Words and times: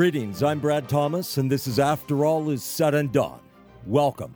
Greetings, 0.00 0.42
I'm 0.42 0.60
Brad 0.60 0.88
Thomas, 0.88 1.36
and 1.36 1.52
this 1.52 1.66
is 1.66 1.78
After 1.78 2.24
All 2.24 2.48
Is 2.48 2.64
Said 2.64 2.94
and 2.94 3.12
Done. 3.12 3.38
Welcome. 3.84 4.34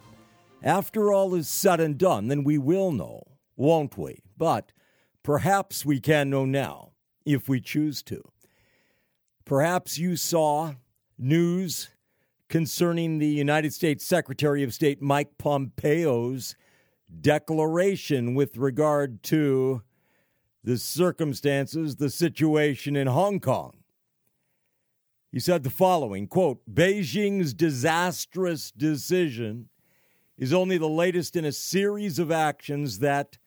After 0.62 1.10
all 1.10 1.34
is 1.34 1.48
said 1.48 1.80
and 1.80 1.96
done, 1.96 2.28
then 2.28 2.44
we 2.44 2.58
will 2.58 2.92
know, 2.92 3.22
won't 3.56 3.96
we? 3.96 4.20
But 4.36 4.72
perhaps 5.22 5.82
we 5.82 6.00
can 6.00 6.28
know 6.28 6.44
now, 6.44 6.90
if 7.24 7.48
we 7.48 7.62
choose 7.62 8.02
to. 8.02 8.22
Perhaps 9.46 9.96
you 9.96 10.16
saw 10.16 10.74
news 11.16 11.88
concerning 12.50 13.18
the 13.18 13.26
United 13.26 13.72
States 13.72 14.04
Secretary 14.04 14.62
of 14.64 14.74
State 14.74 15.00
Mike 15.00 15.38
Pompeo's 15.38 16.56
declaration 17.22 18.34
with 18.34 18.58
regard 18.58 19.22
to 19.22 19.80
the 20.62 20.76
circumstances, 20.76 21.96
the 21.96 22.10
situation 22.10 22.96
in 22.96 23.06
Hong 23.06 23.40
Kong. 23.40 23.78
He 25.34 25.40
said 25.40 25.64
the 25.64 25.68
following 25.70 26.28
quote, 26.28 26.60
Beijing's 26.72 27.54
disastrous 27.54 28.70
decision 28.70 29.68
is 30.38 30.52
only 30.52 30.78
the 30.78 30.88
latest 30.88 31.34
in 31.34 31.44
a 31.44 31.50
series 31.50 32.20
of 32.20 32.30
actions 32.30 33.00
that 33.00 33.38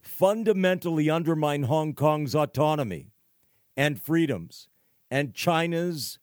fundamentally 0.00 1.10
undermine 1.10 1.64
Hong 1.64 1.92
Kong's 1.92 2.34
autonomy 2.34 3.10
and 3.76 4.00
freedoms 4.00 4.70
and 5.10 5.34
China's 5.34 6.18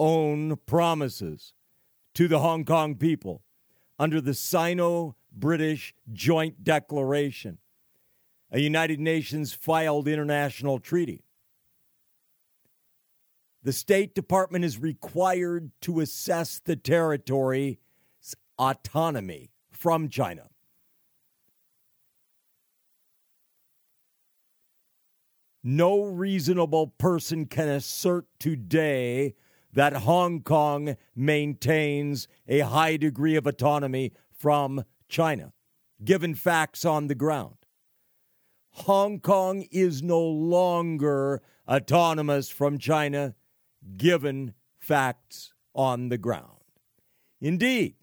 own 0.00 0.56
promises 0.66 1.52
to 2.14 2.26
the 2.26 2.40
Hong 2.40 2.64
Kong 2.64 2.96
people 2.96 3.42
under 4.00 4.20
the 4.20 4.34
Sino 4.34 5.14
British 5.30 5.94
Joint 6.12 6.64
Declaration, 6.64 7.58
a 8.50 8.58
United 8.58 8.98
Nations 8.98 9.52
filed 9.52 10.08
international 10.08 10.80
treaty. 10.80 11.22
The 13.62 13.72
State 13.74 14.14
Department 14.14 14.64
is 14.64 14.78
required 14.78 15.70
to 15.82 16.00
assess 16.00 16.60
the 16.60 16.76
territory's 16.76 17.76
autonomy 18.58 19.50
from 19.70 20.08
China. 20.08 20.48
No 25.62 26.04
reasonable 26.04 26.86
person 26.86 27.44
can 27.44 27.68
assert 27.68 28.26
today 28.38 29.34
that 29.74 29.92
Hong 29.92 30.40
Kong 30.40 30.96
maintains 31.14 32.28
a 32.48 32.60
high 32.60 32.96
degree 32.96 33.36
of 33.36 33.46
autonomy 33.46 34.12
from 34.32 34.84
China, 35.06 35.52
given 36.02 36.34
facts 36.34 36.86
on 36.86 37.08
the 37.08 37.14
ground. 37.14 37.56
Hong 38.70 39.20
Kong 39.20 39.66
is 39.70 40.02
no 40.02 40.20
longer 40.20 41.42
autonomous 41.68 42.48
from 42.48 42.78
China 42.78 43.34
given 43.96 44.54
facts 44.78 45.52
on 45.74 46.08
the 46.08 46.18
ground. 46.18 46.58
Indeed, 47.40 47.94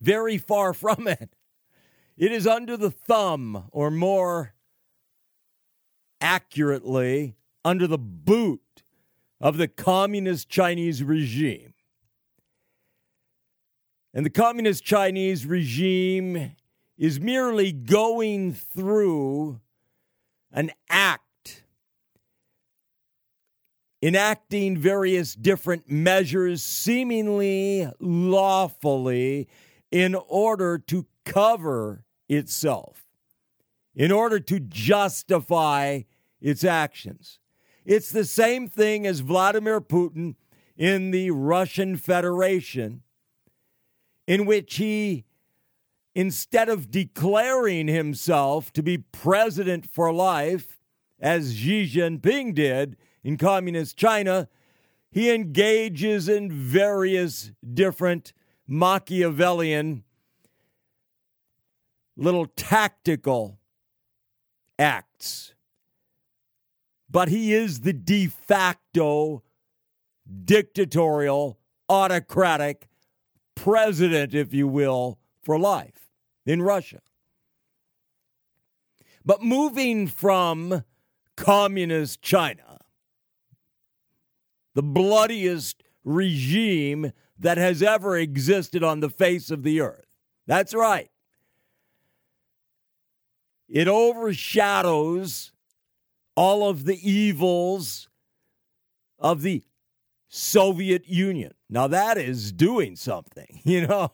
very 0.00 0.38
far 0.38 0.72
from 0.74 1.06
it. 1.06 1.34
It 2.16 2.32
is 2.32 2.46
under 2.46 2.78
the 2.78 2.90
thumb, 2.90 3.68
or 3.72 3.90
more 3.90 4.54
accurately, 6.20 7.36
under 7.62 7.86
the 7.86 7.98
boot 7.98 8.84
of 9.38 9.58
the 9.58 9.68
communist 9.68 10.48
Chinese 10.48 11.02
regime. 11.02 11.74
And 14.14 14.24
the 14.24 14.30
communist 14.30 14.82
Chinese 14.82 15.44
regime 15.44 16.56
is 16.96 17.20
merely 17.20 17.70
going 17.70 18.54
through 18.54 19.60
an 20.50 20.70
act 20.88 21.25
enacting 24.06 24.78
various 24.78 25.34
different 25.34 25.90
measures, 25.90 26.62
seemingly 26.62 27.90
lawfully, 27.98 29.48
in 29.90 30.14
order 30.14 30.78
to 30.78 31.04
cover 31.24 32.04
itself, 32.28 33.04
in 33.96 34.12
order 34.12 34.38
to 34.38 34.60
justify 34.60 36.02
its 36.40 36.62
actions. 36.62 37.40
It's 37.84 38.12
the 38.12 38.24
same 38.24 38.68
thing 38.68 39.08
as 39.08 39.18
Vladimir 39.20 39.80
Putin 39.80 40.36
in 40.76 41.10
the 41.10 41.32
Russian 41.32 41.96
Federation, 41.96 43.02
in 44.28 44.46
which 44.46 44.76
he, 44.76 45.24
instead 46.14 46.68
of 46.68 46.92
declaring 46.92 47.88
himself 47.88 48.72
to 48.74 48.84
be 48.84 48.98
president 48.98 49.84
for 49.90 50.12
life, 50.12 50.78
as 51.18 51.56
Xi 51.56 51.90
Jinping 51.92 52.54
did, 52.54 52.96
in 53.26 53.36
communist 53.36 53.96
China, 53.96 54.48
he 55.10 55.34
engages 55.34 56.28
in 56.28 56.52
various 56.52 57.50
different 57.74 58.32
Machiavellian 58.68 60.04
little 62.16 62.46
tactical 62.46 63.58
acts. 64.78 65.54
But 67.10 67.28
he 67.28 67.52
is 67.52 67.80
the 67.80 67.92
de 67.92 68.28
facto 68.28 69.42
dictatorial, 70.44 71.58
autocratic 71.88 72.86
president, 73.56 74.34
if 74.34 74.54
you 74.54 74.68
will, 74.68 75.18
for 75.42 75.58
life 75.58 76.12
in 76.46 76.62
Russia. 76.62 77.00
But 79.24 79.42
moving 79.42 80.06
from 80.06 80.84
communist 81.34 82.22
China 82.22 82.65
the 84.76 84.82
bloodiest 84.82 85.82
regime 86.04 87.10
that 87.38 87.56
has 87.56 87.82
ever 87.82 88.18
existed 88.18 88.84
on 88.84 89.00
the 89.00 89.08
face 89.08 89.50
of 89.50 89.62
the 89.62 89.80
earth. 89.80 90.04
That's 90.46 90.74
right. 90.74 91.10
It 93.70 93.88
overshadows 93.88 95.50
all 96.36 96.68
of 96.68 96.84
the 96.84 97.10
evils 97.10 98.08
of 99.18 99.40
the 99.40 99.64
Soviet 100.28 101.08
Union. 101.08 101.54
Now, 101.70 101.86
that 101.88 102.18
is 102.18 102.52
doing 102.52 102.96
something, 102.96 103.60
you 103.64 103.86
know? 103.86 104.12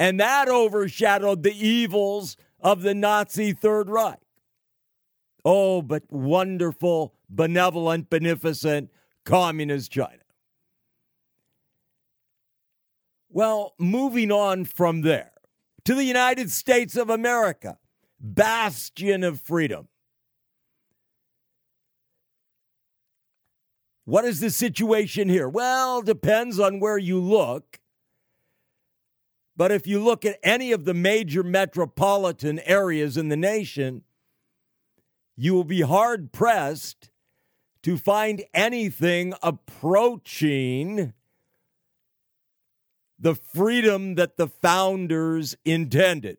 And 0.00 0.18
that 0.18 0.48
overshadowed 0.48 1.44
the 1.44 1.54
evils 1.54 2.36
of 2.60 2.82
the 2.82 2.94
Nazi 2.94 3.52
Third 3.52 3.88
Reich. 3.88 4.18
Oh, 5.44 5.82
but 5.82 6.02
wonderful, 6.10 7.14
benevolent, 7.30 8.10
beneficent, 8.10 8.90
communist 9.28 9.92
China. 9.92 10.22
Well, 13.28 13.74
moving 13.78 14.32
on 14.32 14.64
from 14.64 15.02
there 15.02 15.32
to 15.84 15.94
the 15.94 16.04
United 16.04 16.50
States 16.50 16.96
of 16.96 17.10
America, 17.10 17.78
bastion 18.18 19.22
of 19.22 19.40
freedom. 19.40 19.88
What 24.06 24.24
is 24.24 24.40
the 24.40 24.48
situation 24.48 25.28
here? 25.28 25.46
Well, 25.46 26.00
depends 26.00 26.58
on 26.58 26.80
where 26.80 26.96
you 26.96 27.20
look. 27.20 27.78
But 29.58 29.70
if 29.70 29.86
you 29.86 30.02
look 30.02 30.24
at 30.24 30.38
any 30.42 30.72
of 30.72 30.86
the 30.86 30.94
major 30.94 31.42
metropolitan 31.42 32.60
areas 32.60 33.18
in 33.18 33.28
the 33.28 33.36
nation, 33.36 34.04
you 35.36 35.52
will 35.52 35.64
be 35.64 35.82
hard 35.82 36.32
pressed 36.32 37.10
to 37.82 37.96
find 37.96 38.44
anything 38.52 39.34
approaching 39.42 41.12
the 43.18 43.34
freedom 43.34 44.14
that 44.14 44.36
the 44.36 44.48
founders 44.48 45.56
intended, 45.64 46.38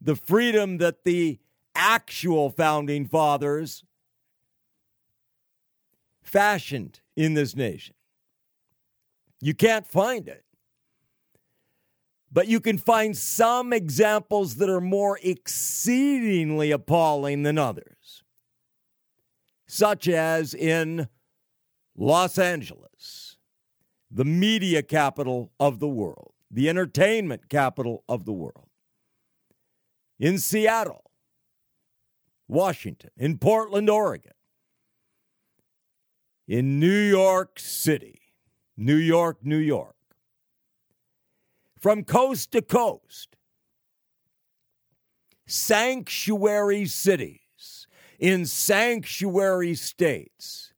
the 0.00 0.16
freedom 0.16 0.78
that 0.78 1.04
the 1.04 1.38
actual 1.74 2.50
founding 2.50 3.06
fathers 3.06 3.84
fashioned 6.22 7.00
in 7.16 7.34
this 7.34 7.56
nation. 7.56 7.94
You 9.40 9.54
can't 9.54 9.86
find 9.86 10.28
it. 10.28 10.44
But 12.30 12.48
you 12.48 12.60
can 12.60 12.78
find 12.78 13.16
some 13.16 13.74
examples 13.74 14.56
that 14.56 14.70
are 14.70 14.80
more 14.80 15.18
exceedingly 15.22 16.70
appalling 16.70 17.42
than 17.42 17.58
others 17.58 18.01
such 19.72 20.06
as 20.06 20.52
in 20.52 21.08
Los 21.96 22.36
Angeles, 22.36 23.38
the 24.10 24.24
media 24.24 24.82
capital 24.82 25.50
of 25.58 25.78
the 25.78 25.88
world, 25.88 26.34
the 26.50 26.68
entertainment 26.68 27.48
capital 27.48 28.04
of 28.06 28.26
the 28.26 28.34
world, 28.34 28.68
in 30.18 30.36
Seattle, 30.36 31.10
Washington, 32.48 33.12
in 33.16 33.38
Portland, 33.38 33.88
Oregon, 33.88 34.34
in 36.46 36.78
New 36.78 37.08
York 37.08 37.58
City, 37.58 38.20
New 38.76 38.96
York, 38.96 39.38
New 39.42 39.56
York, 39.56 39.96
from 41.80 42.04
coast 42.04 42.52
to 42.52 42.60
coast, 42.60 43.36
sanctuary 45.46 46.84
cities 46.84 47.41
in 48.22 48.46
sanctuary 48.46 49.74
states 49.74 50.72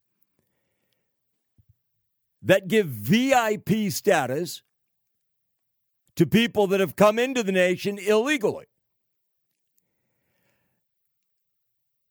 that 2.41 2.69
give 2.69 2.87
VIP 2.87 3.91
status 3.91 4.63
to 6.17 6.25
people 6.25 6.67
that 6.69 6.81
have 6.81 6.97
come 6.97 7.19
into 7.19 7.43
the 7.43 7.53
nation 7.53 7.99
illegally. 7.99 8.65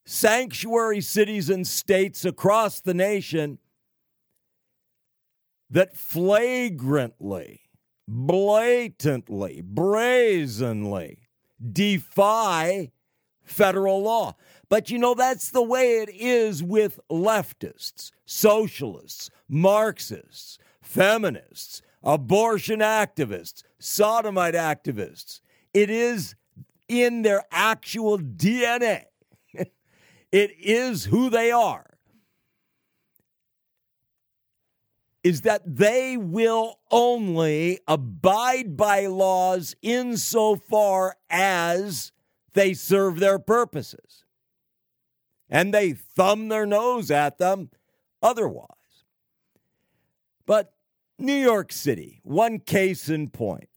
Sanctuary 0.06 1.02
cities 1.02 1.50
and 1.50 1.66
states 1.66 2.24
across 2.26 2.80
the 2.80 2.94
nation 2.94 3.58
that 5.72 5.98
flagrantly, 5.98 7.62
blatantly, 8.08 9.62
brazenly 9.62 11.30
defy 11.72 12.92
federal 13.44 14.04
law. 14.04 14.36
But 14.70 14.90
you 14.90 14.98
know, 14.98 15.14
that's 15.14 15.52
the 15.52 15.62
way 15.62 16.00
it 16.00 16.10
is 16.10 16.64
with 16.64 17.00
leftists, 17.10 18.12
socialists, 18.26 19.30
Marxists, 19.50 20.58
feminists, 20.82 21.82
abortion 22.04 22.80
activists, 22.80 23.64
sodomite 23.80 24.56
activists. 24.56 25.42
It 25.74 25.90
is 25.90 26.36
in 26.88 27.22
their 27.22 27.44
actual 27.52 28.20
DNA, 28.20 29.06
it 29.54 30.52
is 30.60 31.06
who 31.06 31.30
they 31.30 31.52
are. 31.52 31.90
Is 35.24 35.42
that 35.42 35.62
they 35.66 36.18
will 36.18 36.80
only 36.92 37.80
abide 37.88 38.76
by 38.76 39.06
laws 39.06 39.74
insofar 39.82 41.16
as 41.30 42.12
they 42.52 42.74
serve 42.74 43.20
their 43.20 43.40
purposes. 43.40 44.23
And 45.54 45.72
they 45.72 45.94
thumb 45.94 46.48
their 46.48 46.66
nose 46.66 47.12
at 47.12 47.38
them 47.38 47.70
otherwise. 48.24 48.68
But 50.48 50.74
New 51.20 51.36
York 51.36 51.72
City, 51.72 52.20
one 52.24 52.60
case 52.60 53.08
in 53.08 53.30
point. 53.30 53.70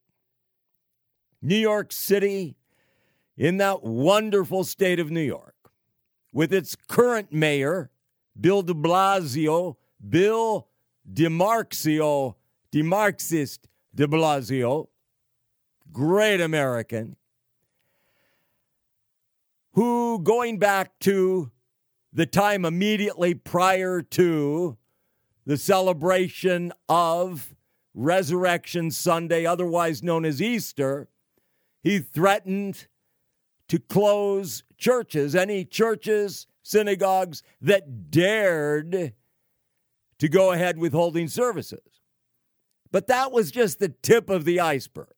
New 1.43 1.55
York 1.55 1.93
City, 1.93 2.57
in 3.37 3.59
that 3.59 3.85
wonderful 3.85 4.65
state 4.65 4.99
of 4.99 5.11
New 5.11 5.21
York, 5.21 5.55
with 6.33 6.51
its 6.51 6.75
current 6.89 7.31
mayor, 7.31 7.91
Bill 8.41 8.63
de 8.63 8.73
Blasio, 8.73 9.77
Bill 10.09 10.67
DeMarxio, 11.13 12.37
DeMarxist 12.73 13.59
de 13.95 14.07
Blasio, 14.07 14.89
great 15.93 16.41
American, 16.41 17.17
who, 19.73 20.19
going 20.21 20.59
back 20.59 20.99
to 21.01 21.51
the 22.17 22.25
time 22.25 22.65
immediately 22.65 23.35
prior 23.35 24.01
to 24.01 24.79
the 25.45 25.59
celebration 25.59 26.73
of 26.89 27.55
Resurrection 27.93 28.91
Sunday, 28.91 29.45
otherwise 29.45 30.03
known 30.03 30.25
as 30.25 30.41
Easter, 30.41 31.09
he 31.83 31.99
threatened 31.99 32.87
to 33.69 33.79
close 33.79 34.65
churches, 34.79 35.37
any 35.37 35.63
churches, 35.63 36.47
synagogues 36.63 37.43
that 37.61 38.11
dared 38.11 39.13
to 40.19 40.29
go 40.29 40.53
ahead 40.53 40.79
with 40.79 40.95
holding 40.95 41.29
services. 41.29 42.01
But 42.91 43.09
that 43.09 43.31
was 43.31 43.51
just 43.51 43.79
the 43.79 43.91
tip 43.91 44.31
of 44.31 44.47
the 44.47 44.59
iceberg. 44.59 45.16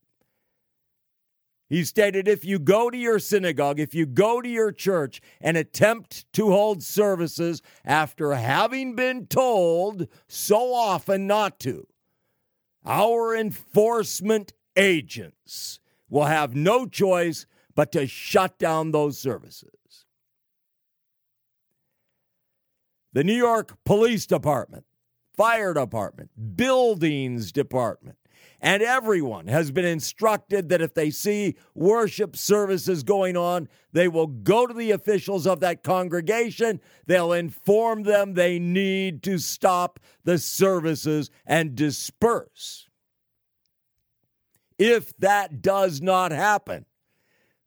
He 1.68 1.84
stated 1.84 2.26
if 2.26 2.44
you 2.44 2.58
go 2.58 2.88
to 2.88 2.96
your 2.96 3.18
synagogue, 3.18 3.78
if 3.78 3.94
you 3.94 4.06
go 4.06 4.40
to 4.40 4.48
your 4.48 4.72
church 4.72 5.20
and 5.40 5.56
attempt 5.56 6.30
to 6.32 6.50
hold 6.50 6.82
services 6.82 7.60
after 7.84 8.32
having 8.34 8.94
been 8.94 9.26
told 9.26 10.08
so 10.26 10.72
often 10.72 11.26
not 11.26 11.60
to, 11.60 11.86
our 12.86 13.36
enforcement 13.36 14.54
agents 14.76 15.78
will 16.08 16.24
have 16.24 16.56
no 16.56 16.86
choice 16.86 17.44
but 17.74 17.92
to 17.92 18.06
shut 18.06 18.58
down 18.58 18.90
those 18.90 19.18
services. 19.18 20.06
The 23.12 23.24
New 23.24 23.34
York 23.34 23.76
Police 23.84 24.26
Department, 24.26 24.84
Fire 25.36 25.74
Department, 25.74 26.30
Buildings 26.56 27.52
Department, 27.52 28.16
and 28.60 28.82
everyone 28.82 29.46
has 29.46 29.70
been 29.70 29.84
instructed 29.84 30.68
that 30.68 30.80
if 30.80 30.94
they 30.94 31.10
see 31.10 31.56
worship 31.74 32.36
services 32.36 33.04
going 33.04 33.36
on, 33.36 33.68
they 33.92 34.08
will 34.08 34.26
go 34.26 34.66
to 34.66 34.74
the 34.74 34.90
officials 34.90 35.46
of 35.46 35.60
that 35.60 35.84
congregation. 35.84 36.80
They'll 37.06 37.32
inform 37.32 38.02
them 38.02 38.34
they 38.34 38.58
need 38.58 39.22
to 39.24 39.38
stop 39.38 40.00
the 40.24 40.38
services 40.38 41.30
and 41.46 41.76
disperse. 41.76 42.88
If 44.76 45.16
that 45.18 45.62
does 45.62 46.00
not 46.00 46.32
happen, 46.32 46.86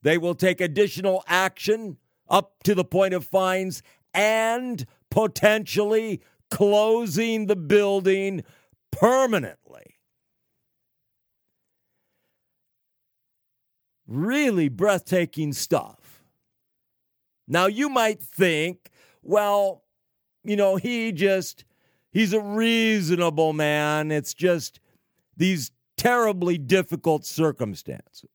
they 0.01 0.17
will 0.17 0.35
take 0.35 0.59
additional 0.59 1.23
action 1.27 1.97
up 2.29 2.63
to 2.63 2.75
the 2.75 2.85
point 2.85 3.13
of 3.13 3.25
fines 3.25 3.81
and 4.13 4.85
potentially 5.09 6.21
closing 6.49 7.45
the 7.45 7.55
building 7.55 8.43
permanently. 8.91 10.00
Really 14.12 14.69
breathtaking 14.69 15.54
stuff. 15.54 16.24
Now, 17.48 17.68
you 17.68 17.90
might 17.90 18.22
think, 18.22 18.90
well, 19.24 19.84
you 20.44 20.56
know, 20.56 20.75
he 20.75 21.12
just, 21.12 21.65
he's 22.12 22.34
a 22.34 22.41
reasonable 22.41 23.53
man. 23.53 24.12
It's 24.12 24.34
just 24.34 24.80
these 25.38 25.72
terribly 25.98 26.58
difficult 26.58 27.25
circumstances. 27.25 28.30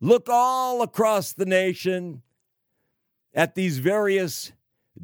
Look 0.00 0.28
all 0.28 0.82
across 0.82 1.32
the 1.32 1.46
nation 1.46 2.22
at 3.34 3.54
these 3.54 3.78
various 3.78 4.52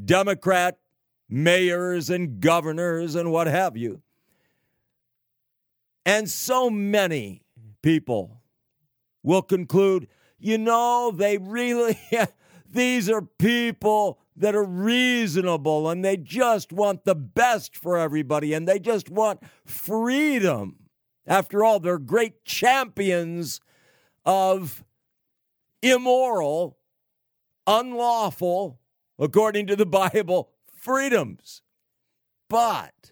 Democrat 0.05 0.79
mayors 1.29 2.11
and 2.11 2.41
governors 2.41 3.15
and 3.15 3.31
what 3.31 3.47
have 3.47 3.77
you. 3.77 4.03
And 6.05 6.31
so 6.31 6.71
many 6.71 7.43
people 7.83 8.41
will 9.27 9.43
conclude, 9.43 10.07
you 10.39 10.57
know, 10.57 11.11
they 11.11 11.37
really, 11.37 11.99
these 12.71 13.11
are 13.11 13.21
people 13.21 14.21
that 14.37 14.55
are 14.55 14.65
reasonable 14.65 15.91
and 15.91 16.05
they 16.05 16.17
just 16.17 16.73
want 16.73 17.05
the 17.05 17.15
best 17.15 17.77
for 17.77 17.99
everybody 17.99 18.55
and 18.55 18.69
they 18.69 18.79
just 18.79 19.11
want 19.11 19.41
freedom. 19.65 20.77
After 21.27 21.65
all, 21.65 21.81
they're 21.81 21.99
great 21.99 22.45
champions 22.45 23.61
of 24.25 24.85
immoral, 25.83 26.79
unlawful, 27.67 28.79
according 29.19 29.67
to 29.67 29.77
the 29.77 29.87
Bible, 30.13 30.51
freedoms. 30.73 31.63
But 32.49 33.11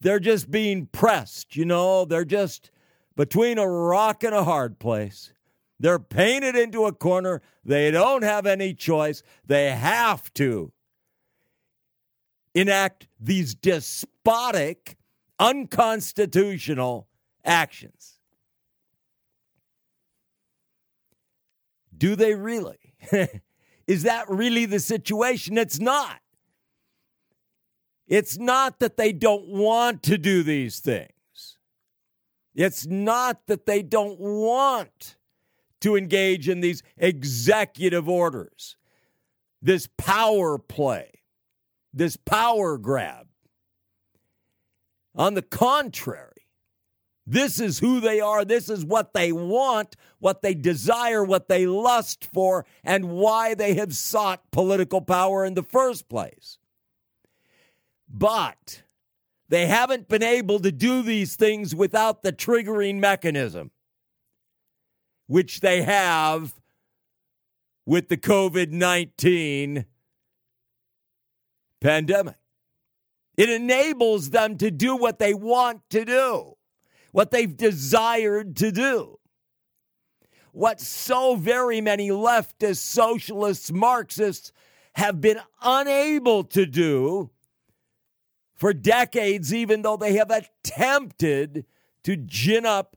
they're 0.00 0.20
just 0.20 0.52
being 0.52 0.86
pressed, 0.86 1.56
you 1.56 1.64
know, 1.64 2.04
they're 2.04 2.24
just 2.24 2.70
between 3.18 3.58
a 3.58 3.68
rock 3.68 4.22
and 4.22 4.32
a 4.32 4.44
hard 4.44 4.78
place. 4.78 5.32
They're 5.80 5.98
painted 5.98 6.54
into 6.54 6.84
a 6.84 6.92
corner. 6.92 7.42
They 7.64 7.90
don't 7.90 8.22
have 8.22 8.46
any 8.46 8.74
choice. 8.74 9.24
They 9.44 9.72
have 9.72 10.32
to 10.34 10.70
enact 12.54 13.08
these 13.18 13.56
despotic, 13.56 14.96
unconstitutional 15.40 17.08
actions. 17.44 18.20
Do 21.96 22.14
they 22.14 22.36
really? 22.36 22.94
Is 23.88 24.04
that 24.04 24.28
really 24.28 24.64
the 24.64 24.78
situation? 24.78 25.58
It's 25.58 25.80
not. 25.80 26.20
It's 28.06 28.38
not 28.38 28.78
that 28.78 28.96
they 28.96 29.12
don't 29.12 29.48
want 29.48 30.04
to 30.04 30.18
do 30.18 30.44
these 30.44 30.78
things. 30.78 31.17
It's 32.58 32.88
not 32.88 33.46
that 33.46 33.66
they 33.66 33.82
don't 33.82 34.18
want 34.18 35.14
to 35.80 35.94
engage 35.94 36.48
in 36.48 36.60
these 36.60 36.82
executive 36.96 38.08
orders, 38.08 38.76
this 39.62 39.88
power 39.96 40.58
play, 40.58 41.22
this 41.94 42.16
power 42.16 42.76
grab. 42.76 43.28
On 45.14 45.34
the 45.34 45.42
contrary, 45.42 46.48
this 47.24 47.60
is 47.60 47.78
who 47.78 48.00
they 48.00 48.20
are. 48.20 48.44
This 48.44 48.68
is 48.68 48.84
what 48.84 49.14
they 49.14 49.30
want, 49.30 49.94
what 50.18 50.42
they 50.42 50.54
desire, 50.54 51.22
what 51.22 51.48
they 51.48 51.64
lust 51.64 52.28
for, 52.34 52.66
and 52.82 53.10
why 53.10 53.54
they 53.54 53.74
have 53.74 53.94
sought 53.94 54.50
political 54.50 55.00
power 55.00 55.44
in 55.44 55.54
the 55.54 55.62
first 55.62 56.08
place. 56.08 56.58
But 58.08 58.82
they 59.48 59.66
haven't 59.66 60.08
been 60.08 60.22
able 60.22 60.60
to 60.60 60.70
do 60.70 61.02
these 61.02 61.36
things 61.36 61.74
without 61.74 62.22
the 62.22 62.32
triggering 62.32 62.96
mechanism, 62.96 63.70
which 65.26 65.60
they 65.60 65.82
have 65.82 66.54
with 67.86 68.08
the 68.08 68.18
COVID 68.18 68.70
19 68.70 69.86
pandemic. 71.80 72.36
It 73.36 73.48
enables 73.48 74.30
them 74.30 74.58
to 74.58 74.70
do 74.70 74.96
what 74.96 75.18
they 75.18 75.32
want 75.32 75.82
to 75.90 76.04
do, 76.04 76.56
what 77.12 77.30
they've 77.30 77.56
desired 77.56 78.56
to 78.56 78.70
do. 78.70 79.18
What 80.52 80.80
so 80.80 81.36
very 81.36 81.80
many 81.80 82.08
leftist, 82.08 82.78
socialists, 82.78 83.70
Marxists 83.70 84.50
have 84.94 85.20
been 85.20 85.40
unable 85.62 86.42
to 86.44 86.66
do 86.66 87.30
for 88.58 88.72
decades, 88.72 89.54
even 89.54 89.82
though 89.82 89.96
they 89.96 90.14
have 90.14 90.30
attempted 90.30 91.64
to 92.02 92.16
gin 92.16 92.66
up 92.66 92.96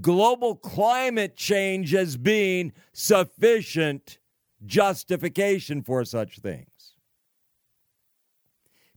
global 0.00 0.54
climate 0.54 1.36
change 1.36 1.94
as 1.94 2.16
being 2.16 2.72
sufficient 2.92 4.18
justification 4.64 5.82
for 5.82 6.04
such 6.04 6.38
things. 6.38 6.94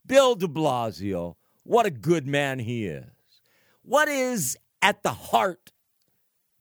Bill 0.06 0.36
de 0.36 0.48
Blasio, 0.48 1.36
what 1.64 1.86
a 1.86 1.92
good 1.92 2.28
man 2.28 2.60
he 2.60 2.86
is. 2.86 3.06
What 3.82 4.08
is 4.08 4.58
at 4.82 5.02
the 5.02 5.14
heart, 5.14 5.72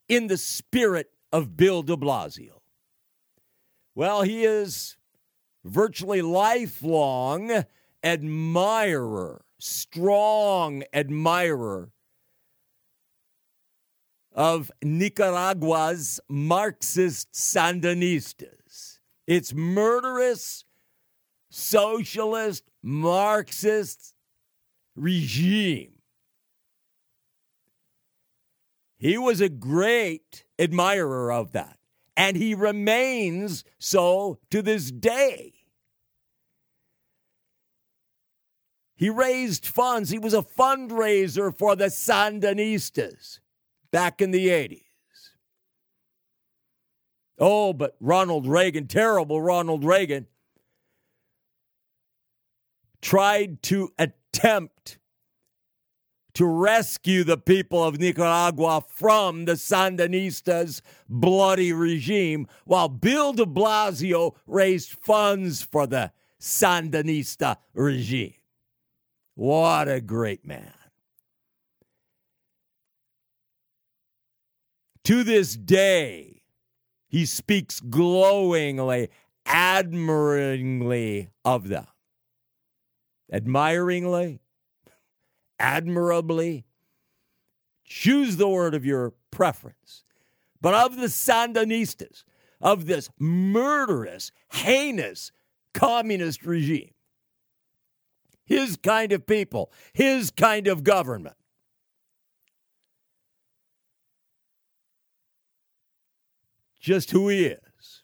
in 0.09 0.27
the 0.27 0.37
spirit 0.37 1.11
of 1.33 1.57
Bill 1.57 1.83
de 1.83 1.97
Blasio? 1.97 2.61
Well, 3.95 4.23
he 4.23 4.45
is 4.45 4.97
virtually 5.65 6.23
lifelong 6.23 7.65
admirer, 8.05 9.45
strong 9.59 10.85
admirer 10.93 11.91
of 14.31 14.71
Nicaragua's 14.83 16.21
Marxist 16.29 17.33
Sandinistas. 17.33 18.99
Its 19.27 19.55
murderous, 19.55 20.65
socialist, 21.51 22.65
Marxist 22.83 24.13
regime. 24.95 25.93
He 28.99 29.17
was 29.17 29.41
a 29.41 29.49
great 29.49 30.45
admirer 30.59 31.33
of 31.33 31.53
that, 31.53 31.79
and 32.17 32.37
he 32.37 32.55
remains 32.55 33.65
so 33.79 34.39
to 34.51 34.61
this 34.61 34.91
day. 34.91 35.54
He 38.97 39.11
raised 39.11 39.67
funds. 39.67 40.11
He 40.11 40.19
was 40.19 40.35
a 40.35 40.43
fundraiser 40.43 41.57
for 41.57 41.75
the 41.75 41.87
Sandinistas 41.87 43.41
back 43.91 44.21
in 44.21 44.31
the 44.31 44.49
80s. 44.49 44.83
Oh, 47.39 47.73
but 47.73 47.97
Ronald 48.01 48.47
Reagan, 48.47 48.87
terrible 48.87 49.43
Ronald 49.43 49.85
Reagan, 49.85 50.29
tried 53.03 53.63
to 53.65 53.93
attempt 53.99 54.99
to 56.35 56.47
rescue 56.47 57.23
the 57.23 57.37
people 57.37 57.83
of 57.83 57.99
Nicaragua 57.99 58.83
from 58.89 59.45
the 59.45 59.53
Sandinistas' 59.53 60.81
bloody 61.09 61.73
regime, 61.73 62.47
while 62.65 62.89
Bill 62.89 63.33
de 63.33 63.47
Blasio 63.47 64.35
raised 64.47 64.91
funds 64.91 65.63
for 65.63 65.87
the 65.87 66.13
Sandinista 66.41 67.57
regime. 67.73 68.35
What 69.35 69.89
a 69.89 70.01
great 70.01 70.47
man. 70.47 70.73
To 75.05 75.23
this 75.23 75.57
day, 75.57 76.43
he 77.09 77.27
speaks 77.27 77.81
glowingly, 77.81 79.11
admiringly 79.47 81.31
of 81.45 81.69
them. 81.69 81.87
Admiringly, 83.31 84.41
admirably, 85.59 86.65
choose 87.85 88.37
the 88.37 88.49
word 88.49 88.75
of 88.75 88.85
your 88.85 89.13
preference. 89.31 90.05
But 90.61 90.75
of 90.75 90.97
the 90.97 91.09
Sandinistas, 91.09 92.25
of 92.61 92.87
this 92.87 93.11
murderous, 93.19 94.33
heinous 94.53 95.33
communist 95.75 96.47
regime, 96.47 96.94
his 98.45 98.77
kind 98.77 99.13
of 99.13 99.27
people, 99.27 99.73
his 99.93 100.31
kind 100.31 100.67
of 100.67 100.85
government. 100.85 101.37
just 106.85 107.13
who 107.13 107.31
he 107.31 107.47
is. 107.47 108.03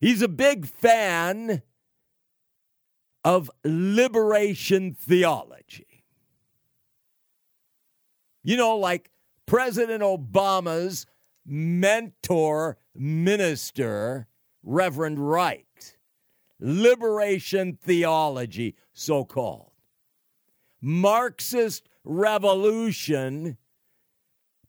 He's 0.00 0.22
a 0.22 0.28
big 0.28 0.64
fan 0.64 1.60
of 3.22 3.50
liberation 3.64 4.94
theology. 4.98 6.04
You 8.42 8.56
know, 8.56 8.78
like 8.78 9.10
President 9.44 10.02
Obama's 10.02 11.04
mentor 11.44 12.78
minister, 12.94 14.26
Reverend 14.62 15.18
Wright. 15.18 15.66
Liberation 16.60 17.78
theology, 17.82 18.76
so 18.92 19.24
called. 19.24 19.70
Marxist 20.80 21.88
revolution 22.04 23.56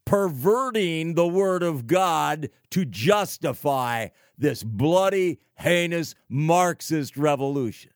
perverting 0.05 1.13
the 1.13 1.27
word 1.27 1.63
of 1.63 1.87
God 1.87 2.49
to 2.69 2.85
justify 2.85 4.07
this 4.37 4.63
bloody, 4.63 5.39
heinous 5.55 6.15
Marxist 6.27 7.15
revolution. 7.15 7.91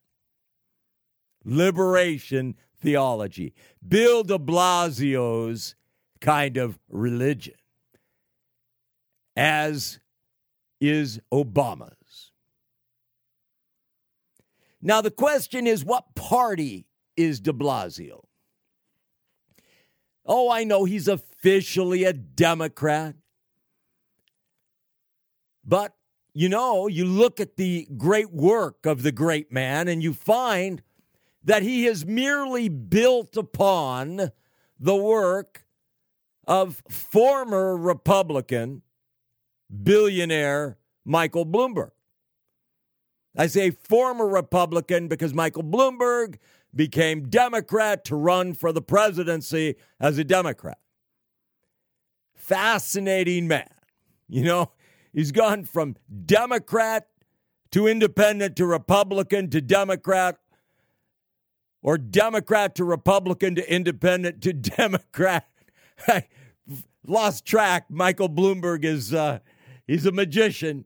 Liberation 1.43 2.55
theology. 2.81 3.53
Bill 3.85 4.23
de 4.23 4.37
Blasio's 4.37 5.75
kind 6.21 6.57
of 6.57 6.79
religion, 6.89 7.55
as 9.35 9.99
is 10.79 11.19
Obama's. 11.31 12.04
Now, 14.85 15.01
the 15.01 15.09
question 15.09 15.65
is 15.65 15.83
what 15.83 16.13
party 16.13 16.85
is 17.17 17.39
de 17.39 17.51
Blasio? 17.51 18.25
Oh, 20.23 20.51
I 20.51 20.63
know 20.63 20.85
he's 20.85 21.07
officially 21.07 22.03
a 22.03 22.13
Democrat. 22.13 23.15
But, 25.65 25.95
you 26.35 26.49
know, 26.49 26.85
you 26.85 27.05
look 27.05 27.39
at 27.39 27.57
the 27.57 27.87
great 27.97 28.31
work 28.31 28.85
of 28.85 29.01
the 29.01 29.11
great 29.11 29.51
man 29.51 29.87
and 29.87 30.03
you 30.03 30.13
find 30.13 30.83
that 31.43 31.63
he 31.63 31.85
has 31.85 32.05
merely 32.05 32.69
built 32.69 33.35
upon 33.35 34.29
the 34.79 34.95
work 34.95 35.65
of 36.45 36.83
former 36.91 37.75
Republican 37.75 38.83
billionaire 39.83 40.77
Michael 41.03 41.47
Bloomberg. 41.47 41.89
I 43.37 43.47
say 43.47 43.71
former 43.71 44.27
Republican 44.27 45.07
because 45.07 45.33
Michael 45.33 45.63
Bloomberg 45.63 46.37
became 46.73 47.29
Democrat 47.29 48.05
to 48.05 48.15
run 48.15 48.53
for 48.53 48.71
the 48.71 48.81
presidency 48.81 49.75
as 49.99 50.17
a 50.17 50.23
Democrat. 50.23 50.77
Fascinating 52.35 53.47
man. 53.47 53.69
You 54.27 54.43
know, 54.43 54.71
he's 55.13 55.31
gone 55.31 55.65
from 55.65 55.95
Democrat 56.25 57.07
to 57.71 57.87
independent 57.87 58.55
to 58.57 58.65
Republican 58.65 59.49
to 59.49 59.61
Democrat 59.61 60.37
or 61.81 61.97
Democrat 61.97 62.75
to 62.75 62.83
Republican 62.83 63.55
to 63.55 63.73
independent 63.73 64.41
to 64.41 64.53
Democrat. 64.77 65.47
I 66.07 66.27
lost 67.05 67.45
track. 67.45 67.85
Michael 67.89 68.29
Bloomberg 68.29 68.83
is 68.83 69.13
uh, 69.13 69.39
he's 69.87 70.05
a 70.05 70.11
magician. 70.11 70.85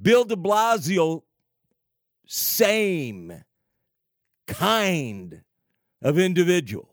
Bill 0.00 0.24
de 0.24 0.36
Blasio, 0.36 1.22
same 2.28 3.42
kind 4.46 5.42
of 6.02 6.18
individual. 6.18 6.90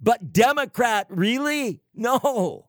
But 0.00 0.32
Democrat, 0.32 1.06
really? 1.08 1.80
No. 1.94 2.68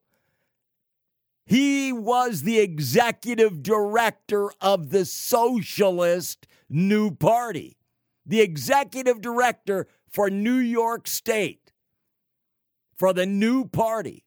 He 1.48 1.92
was 1.92 2.44
the 2.44 2.60
executive 2.60 3.62
director 3.62 4.52
of 4.62 4.92
the 4.92 5.06
Socialist 5.06 6.48
New 6.70 7.12
Party, 7.12 7.76
the 8.26 8.42
executive 8.42 9.22
director 9.22 9.88
for 10.10 10.30
New 10.30 10.58
York 10.58 11.08
State, 11.08 11.74
for 12.96 13.12
the 13.12 13.26
New 13.26 13.66
Party. 13.66 14.24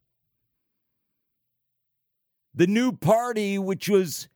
The 2.54 2.66
New 2.66 2.92
Party, 2.92 3.58
which 3.58 3.88
was 3.88 4.28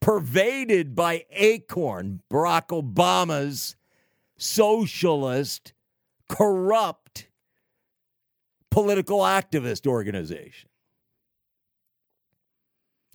pervaded 0.00 0.94
by 0.94 1.24
Acorn, 1.30 2.22
Barack 2.30 2.68
Obama's 2.68 3.76
socialist, 4.36 5.72
corrupt 6.28 7.28
political 8.70 9.20
activist 9.20 9.86
organization. 9.86 10.68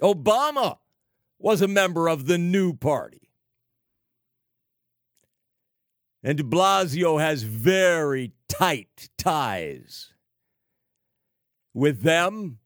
Obama 0.01 0.77
was 1.39 1.61
a 1.61 1.67
member 1.67 2.07
of 2.07 2.25
the 2.25 2.37
new 2.37 2.73
party. 2.73 3.29
And 6.23 6.37
de 6.37 6.43
Blasio 6.43 7.19
has 7.19 7.43
very 7.43 8.31
tight 8.47 9.09
ties 9.17 10.13
with 11.73 12.01
them, 12.01 12.59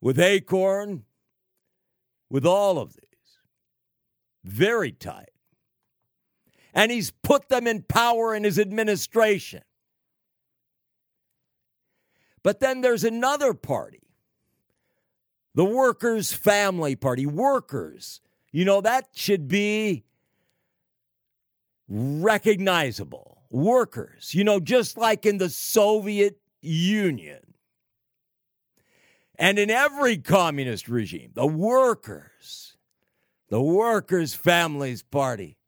with 0.00 0.18
Acorn, 0.18 1.05
with 2.30 2.46
all 2.46 2.78
of 2.78 2.94
these. 2.94 3.02
Very 4.44 4.92
tight. 4.92 5.30
And 6.74 6.92
he's 6.92 7.10
put 7.10 7.48
them 7.48 7.66
in 7.66 7.82
power 7.82 8.34
in 8.34 8.44
his 8.44 8.58
administration. 8.58 9.62
But 12.42 12.60
then 12.60 12.80
there's 12.80 13.02
another 13.02 13.54
party, 13.54 14.06
the 15.54 15.64
Workers' 15.64 16.32
Family 16.32 16.94
Party. 16.94 17.26
Workers, 17.26 18.20
you 18.52 18.64
know, 18.64 18.80
that 18.82 19.08
should 19.14 19.48
be 19.48 20.04
recognizable. 21.88 23.42
Workers, 23.50 24.34
you 24.34 24.44
know, 24.44 24.60
just 24.60 24.96
like 24.96 25.26
in 25.26 25.38
the 25.38 25.48
Soviet 25.48 26.38
Union 26.60 27.45
and 29.38 29.58
in 29.58 29.70
every 29.70 30.16
communist 30.18 30.88
regime, 30.88 31.30
the 31.34 31.46
workers, 31.46 32.76
the 33.48 33.60
Workers' 33.60 34.34
Families 34.34 35.02
Party, 35.02 35.58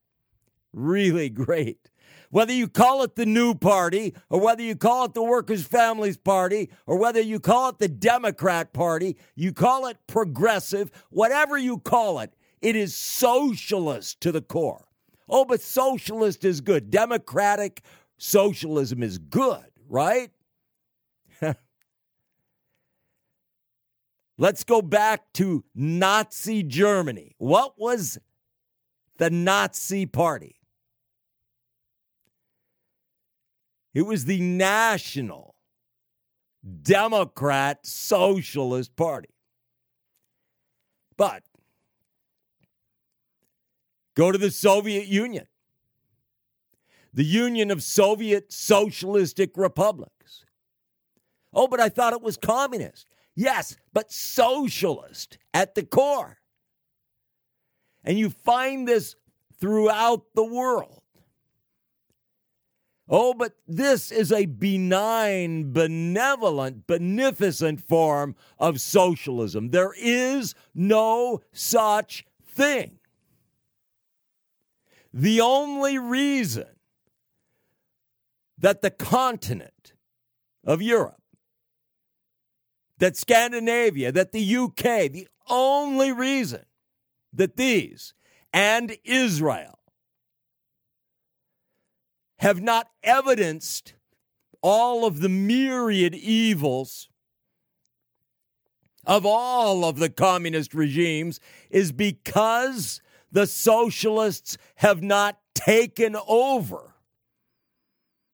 really 0.72 1.28
great. 1.28 1.90
Whether 2.30 2.52
you 2.52 2.68
call 2.68 3.02
it 3.04 3.16
the 3.16 3.25
new 3.25 3.54
party, 3.54 4.14
or 4.28 4.40
whether 4.40 4.62
you 4.62 4.76
call 4.76 5.06
it 5.06 5.14
the 5.14 5.22
Workers' 5.22 5.66
Families 5.66 6.18
Party, 6.18 6.70
or 6.87 6.98
whether 6.98 7.20
you 7.20 7.40
call 7.40 7.70
it 7.70 7.78
the 7.78 7.88
Democrat 7.88 8.75
Party, 8.75 9.16
you 9.34 9.52
call 9.52 9.87
it 9.87 9.96
progressive, 10.06 10.90
whatever 11.08 11.56
you 11.56 11.78
call 11.78 12.18
it, 12.18 12.34
it 12.60 12.76
is 12.76 12.94
socialist 12.94 14.20
to 14.20 14.32
the 14.32 14.42
core. 14.42 14.88
Oh, 15.28 15.44
but 15.44 15.60
socialist 15.60 16.44
is 16.44 16.60
good. 16.60 16.90
Democratic 16.90 17.82
socialism 18.18 19.02
is 19.02 19.18
good, 19.18 19.64
right? 19.88 20.30
Let's 24.40 24.62
go 24.62 24.80
back 24.80 25.33
to 25.35 25.64
Nazi 25.75 26.62
Germany. 26.62 27.35
What 27.38 27.75
was 27.76 28.18
the 29.16 29.30
Nazi 29.30 30.07
Party? 30.07 30.61
It 33.95 34.02
was 34.02 34.26
the 34.26 34.40
National 34.40 35.57
Democrat 36.83 37.85
Socialist 37.85 38.95
Party. 38.95 39.35
But 41.16 41.42
go 44.14 44.31
to 44.31 44.38
the 44.38 44.53
Soviet 44.53 45.07
Union, 45.09 45.48
the 47.12 47.24
Union 47.24 47.72
of 47.72 47.83
Soviet 47.83 48.53
Socialistic 48.53 49.57
Republics. 49.57 50.44
Oh, 51.53 51.66
but 51.66 51.81
I 51.81 51.88
thought 51.88 52.12
it 52.12 52.22
was 52.22 52.37
communist. 52.37 53.08
Yes, 53.38 53.77
but 53.92 54.11
socialist 54.11 55.38
at 55.55 55.77
the 55.77 55.85
core. 55.85 56.38
And 58.03 58.18
you 58.18 58.31
find 58.31 58.88
this 58.88 59.14
throughout 59.61 60.24
the 60.35 60.42
world. 60.42 61.03
Oh, 63.09 63.35
but 63.35 63.53
this 63.68 64.11
is 64.11 64.33
a 64.33 64.46
benign, 64.46 65.72
benevolent, 65.72 66.88
beneficent 66.88 67.81
form 67.81 68.35
of 68.59 68.81
socialism. 68.81 69.70
There 69.70 69.94
is 69.96 70.57
no 70.74 71.40
such 71.53 72.27
thing. 72.44 72.98
The 75.14 75.40
only 75.40 75.96
reason 75.96 76.66
that 78.59 78.83
the 78.83 78.90
continent 78.90 79.92
of 80.64 80.83
Europe, 80.83 81.17
that 82.98 83.16
Scandinavia, 83.16 84.12
that 84.12 84.32
the 84.32 84.56
UK, 84.56 85.11
the 85.11 85.28
only 85.48 86.12
reason 86.12 86.64
that 87.32 87.56
these 87.56 88.14
and 88.52 88.96
Israel 89.04 89.78
have 92.38 92.61
not 92.61 92.88
evidenced 93.02 93.94
all 94.62 95.04
of 95.04 95.20
the 95.20 95.28
myriad 95.28 96.14
evils 96.14 97.08
of 99.06 99.24
all 99.24 99.84
of 99.84 99.98
the 99.98 100.11
communist 100.11 100.74
regimes 100.74 101.40
is 101.70 101.92
because 101.92 103.00
the 103.32 103.46
socialists 103.46 104.58
have 104.76 105.02
not 105.02 105.38
taken 105.54 106.16
over. 106.26 106.94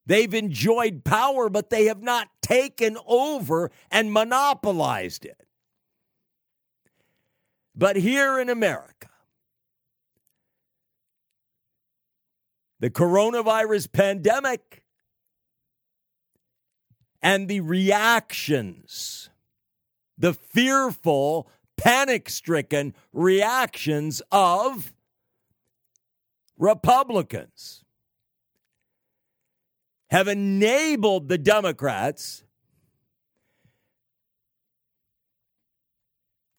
They've 0.07 0.35
enjoyed 0.35 1.05
power, 1.05 1.49
but 1.49 1.71
they 1.71 1.87
have 1.87 2.03
not 2.03 2.29
taken 2.43 2.99
over 3.07 3.71
and 3.90 4.12
monopolized 4.12 5.25
it. 5.25 5.47
But 7.75 7.97
here 7.97 8.38
in 8.38 8.51
America, 8.51 9.09
the 12.81 12.90
coronavirus 12.90 13.90
pandemic 13.93 14.85
and 17.23 17.49
the 17.49 17.61
reactions, 17.61 19.31
the 20.19 20.35
fearful, 20.35 21.49
panic 21.77 22.29
stricken 22.29 22.95
reactions 23.12 24.21
of 24.31 24.93
Republicans 26.59 27.84
have 30.14 30.29
enabled 30.29 31.29
the 31.29 31.37
Democrats 31.37 32.44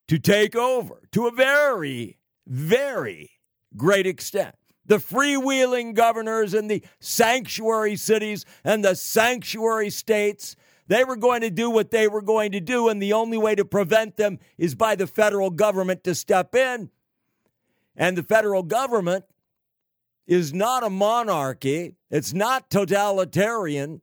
to 0.10 0.20
take 0.20 0.58
over 0.58 1.08
to 1.14 1.28
a 1.28 1.32
very, 1.32 2.20
very 2.46 3.32
great 3.78 4.06
extent 4.06 4.56
the 4.86 4.98
freewheeling 4.98 5.94
governors 5.94 6.54
in 6.54 6.68
the 6.68 6.84
sanctuary 7.00 7.96
cities 7.96 8.44
and 8.66 8.84
the 8.84 8.94
sanctuary 8.94 9.90
states. 9.90 10.58
They 10.88 11.06
were 11.06 11.16
going 11.16 11.40
to 11.40 11.50
do 11.50 11.70
what 11.70 11.92
they 11.92 12.10
were 12.10 12.22
going 12.22 12.52
to 12.52 12.60
do, 12.60 12.90
and 12.90 13.02
the 13.02 13.14
only 13.14 13.38
way 13.38 13.56
to 13.56 13.64
prevent 13.64 14.18
them 14.18 14.38
is 14.58 14.76
by 14.76 14.96
the 14.96 15.08
federal 15.08 15.50
government 15.50 16.04
to 16.04 16.14
step 16.14 16.54
in. 16.56 16.90
And 17.96 18.18
the 18.18 18.24
federal 18.24 18.64
government 18.64 19.24
is 20.28 20.54
not 20.54 20.84
a 20.84 20.90
monarchy, 20.90 21.96
it's 22.10 22.34
not 22.34 22.70
totalitarian, 22.70 24.02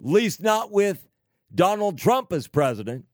at 0.00 0.06
least 0.06 0.42
not 0.42 0.72
with 0.72 1.06
Donald 1.54 1.98
Trump 1.98 2.32
as 2.32 2.48
president. 2.48 3.04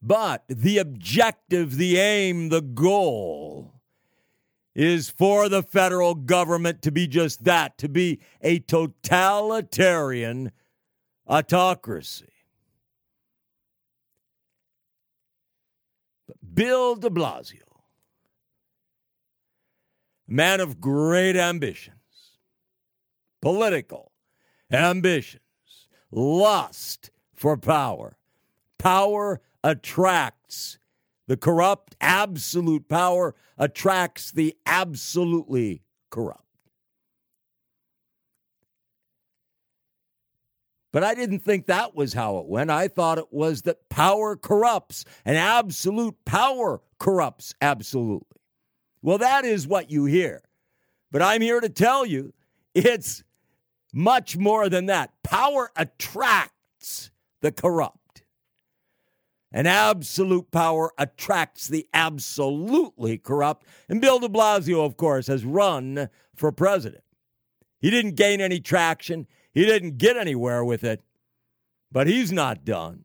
But 0.00 0.44
the 0.48 0.78
objective, 0.78 1.76
the 1.76 1.98
aim, 1.98 2.48
the 2.48 2.62
goal 2.62 3.74
is 4.74 5.10
for 5.10 5.48
the 5.48 5.62
federal 5.62 6.14
government 6.14 6.82
to 6.82 6.92
be 6.92 7.08
just 7.08 7.42
that, 7.44 7.76
to 7.78 7.88
be 7.88 8.20
a 8.40 8.60
totalitarian 8.60 10.52
autocracy. 11.28 12.26
Bill 16.54 16.94
de 16.94 17.10
Blasio, 17.10 17.67
man 20.28 20.60
of 20.60 20.80
great 20.80 21.36
ambitions, 21.36 21.96
political 23.40 24.12
ambitions, 24.70 25.40
lust 26.10 27.10
for 27.34 27.56
power, 27.56 28.18
power 28.78 29.40
attracts 29.64 30.78
the 31.26 31.36
corrupt, 31.36 31.96
absolute 32.00 32.88
power 32.88 33.34
attracts 33.56 34.30
the 34.30 34.56
absolutely 34.66 35.82
corrupt. 36.10 36.42
But 40.90 41.04
I 41.04 41.14
didn't 41.14 41.40
think 41.40 41.66
that 41.66 41.94
was 41.94 42.14
how 42.14 42.38
it 42.38 42.46
went. 42.46 42.70
I 42.70 42.88
thought 42.88 43.18
it 43.18 43.30
was 43.30 43.62
that 43.62 43.90
power 43.90 44.36
corrupts 44.36 45.04
and 45.24 45.36
absolute 45.36 46.24
power 46.24 46.80
corrupts 46.98 47.54
absolutely. 47.60 48.37
Well, 49.02 49.18
that 49.18 49.44
is 49.44 49.66
what 49.66 49.90
you 49.90 50.04
hear. 50.04 50.42
But 51.10 51.22
I'm 51.22 51.40
here 51.40 51.60
to 51.60 51.68
tell 51.68 52.04
you 52.04 52.32
it's 52.74 53.22
much 53.92 54.36
more 54.36 54.68
than 54.68 54.86
that. 54.86 55.12
Power 55.22 55.70
attracts 55.76 57.10
the 57.40 57.52
corrupt. 57.52 58.22
And 59.50 59.66
absolute 59.66 60.50
power 60.50 60.92
attracts 60.98 61.68
the 61.68 61.88
absolutely 61.94 63.16
corrupt. 63.16 63.66
And 63.88 64.00
Bill 64.00 64.18
de 64.18 64.28
Blasio, 64.28 64.84
of 64.84 64.96
course, 64.96 65.26
has 65.28 65.44
run 65.44 66.10
for 66.36 66.52
president. 66.52 67.02
He 67.80 67.90
didn't 67.90 68.16
gain 68.16 68.40
any 68.40 68.60
traction, 68.60 69.26
he 69.52 69.64
didn't 69.64 69.98
get 69.98 70.16
anywhere 70.16 70.64
with 70.64 70.84
it, 70.84 71.02
but 71.90 72.06
he's 72.06 72.30
not 72.32 72.64
done. 72.64 73.04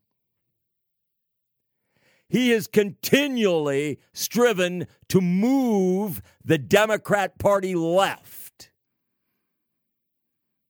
He 2.34 2.50
has 2.50 2.66
continually 2.66 4.00
striven 4.12 4.88
to 5.08 5.22
move 5.22 6.20
the 6.44 6.58
Democrat 6.58 7.38
Party 7.38 7.76
left. 7.76 8.72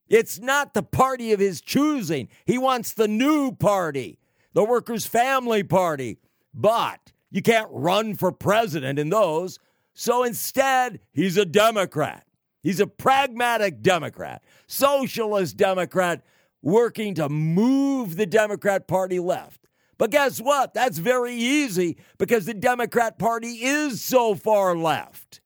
It's 0.09 0.39
not 0.39 0.73
the 0.73 0.83
party 0.83 1.31
of 1.31 1.39
his 1.39 1.61
choosing. 1.61 2.27
He 2.43 2.57
wants 2.57 2.91
the 2.91 3.07
new 3.07 3.53
party, 3.53 4.19
the 4.51 4.65
Workers' 4.65 5.05
Family 5.05 5.63
Party. 5.63 6.17
But 6.53 7.13
you 7.31 7.41
can't 7.41 7.69
run 7.71 8.15
for 8.15 8.33
president 8.33 8.99
in 8.99 9.07
those. 9.07 9.57
So 9.93 10.25
instead, 10.25 10.99
he's 11.13 11.37
a 11.37 11.45
Democrat. 11.45 12.27
He's 12.61 12.81
a 12.81 12.87
pragmatic 12.87 13.81
Democrat, 13.81 14.43
socialist 14.67 15.55
Democrat, 15.55 16.25
working 16.61 17.13
to 17.13 17.29
move 17.29 18.17
the 18.17 18.25
Democrat 18.25 18.85
Party 18.85 19.19
left. 19.19 19.62
But 19.97 20.11
guess 20.11 20.39
what? 20.39 20.73
That's 20.73 20.97
very 20.97 21.33
easy 21.33 21.97
because 22.17 22.45
the 22.45 22.53
Democrat 22.53 23.19
Party 23.19 23.63
is 23.63 24.01
so 24.01 24.35
far 24.35 24.75
left 24.75 25.41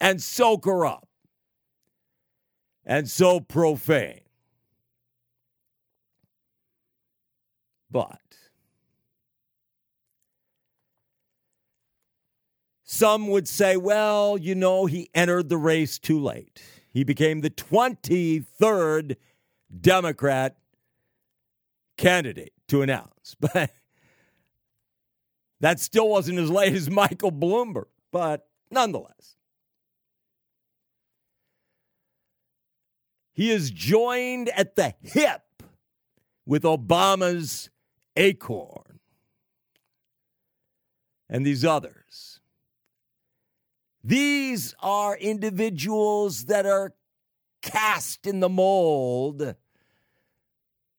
and 0.00 0.20
so 0.20 0.58
corrupt 0.58 1.06
and 2.84 3.08
so 3.08 3.40
profane. 3.40 4.20
But 7.90 8.18
some 12.82 13.28
would 13.28 13.46
say, 13.46 13.76
well, 13.76 14.36
you 14.38 14.54
know, 14.54 14.86
he 14.86 15.10
entered 15.14 15.48
the 15.48 15.58
race 15.58 15.98
too 15.98 16.20
late. 16.20 16.62
He 16.90 17.04
became 17.04 17.40
the 17.40 17.50
23rd 17.50 19.16
Democrat 19.80 20.56
candidate 21.96 22.52
to 22.68 22.82
announce. 22.82 23.36
But 23.40 23.70
that 25.62 25.78
still 25.78 26.08
wasn't 26.08 26.40
as 26.40 26.50
late 26.50 26.74
as 26.74 26.90
Michael 26.90 27.30
Bloomberg, 27.30 27.86
but 28.10 28.48
nonetheless. 28.70 29.36
He 33.32 33.50
is 33.50 33.70
joined 33.70 34.50
at 34.50 34.74
the 34.74 34.92
hip 35.00 35.62
with 36.44 36.64
Obama's 36.64 37.70
Acorn 38.16 38.98
and 41.30 41.46
these 41.46 41.64
others. 41.64 42.40
These 44.02 44.74
are 44.80 45.16
individuals 45.16 46.46
that 46.46 46.66
are 46.66 46.92
cast 47.62 48.26
in 48.26 48.40
the 48.40 48.48
mold 48.48 49.54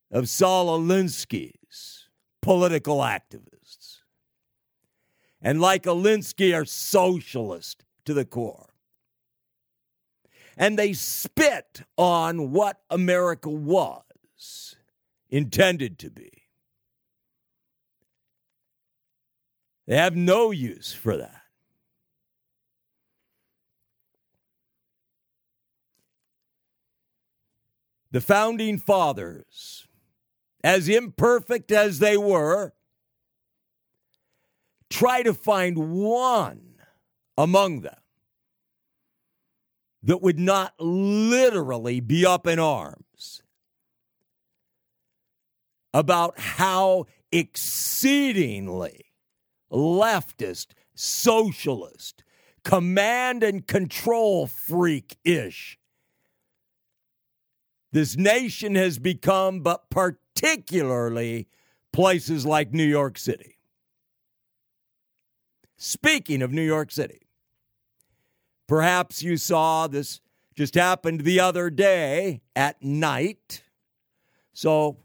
of 0.10 0.30
Saul 0.30 0.80
Alinsky's 0.80 2.08
political 2.42 3.04
activism 3.04 3.50
and 5.44 5.60
like 5.60 5.84
Alinsky 5.84 6.56
are 6.56 6.66
socialist 6.66 7.84
to 8.06 8.14
the 8.14 8.26
core. 8.26 8.70
And 10.56 10.80
they 10.80 10.94
spit 10.94 11.82
on 11.98 12.52
what 12.52 12.80
America 12.90 13.50
was 13.50 14.76
intended 15.30 16.00
to 16.00 16.10
be. 16.10 16.32
They 19.86 19.98
have 19.98 20.16
no 20.16 20.52
use 20.52 20.94
for 20.94 21.18
that. 21.18 21.42
The 28.12 28.22
founding 28.22 28.78
fathers, 28.78 29.88
as 30.64 30.88
imperfect 30.88 31.72
as 31.72 31.98
they 32.00 32.16
were, 32.16 32.74
try 34.94 35.24
to 35.24 35.34
find 35.34 35.78
one 35.92 36.62
among 37.38 37.82
them 37.82 37.96
that 40.04 40.22
would 40.22 40.40
not 40.40 40.74
literally 40.80 42.00
be 42.00 42.26
up 42.26 42.46
in 42.46 42.60
arms 42.60 43.42
about 45.94 46.38
how 46.40 47.06
exceedingly 47.32 49.06
leftist, 49.72 50.68
socialist, 50.94 52.24
command 52.64 53.44
and 53.44 53.68
control 53.68 54.46
freak 54.48 55.18
ish 55.24 55.78
this 57.94 58.18
nation 58.18 58.74
has 58.74 58.98
become, 58.98 59.60
but 59.60 59.88
particularly 59.92 61.48
places 61.94 62.44
like 62.44 62.74
New 62.74 62.84
York 62.84 63.20
City. 63.20 63.60
Speaking 65.86 66.42
of 66.42 66.54
New 66.54 66.62
York 66.62 66.92
City, 66.92 67.28
perhaps 68.68 69.22
you 69.22 69.36
saw 69.36 69.86
this 69.86 70.22
just 70.56 70.76
happened 70.76 71.26
the 71.26 71.42
other 71.42 71.70
day 71.70 72.42
at 72.56 72.82
night. 72.82 73.64
So, 74.54 75.00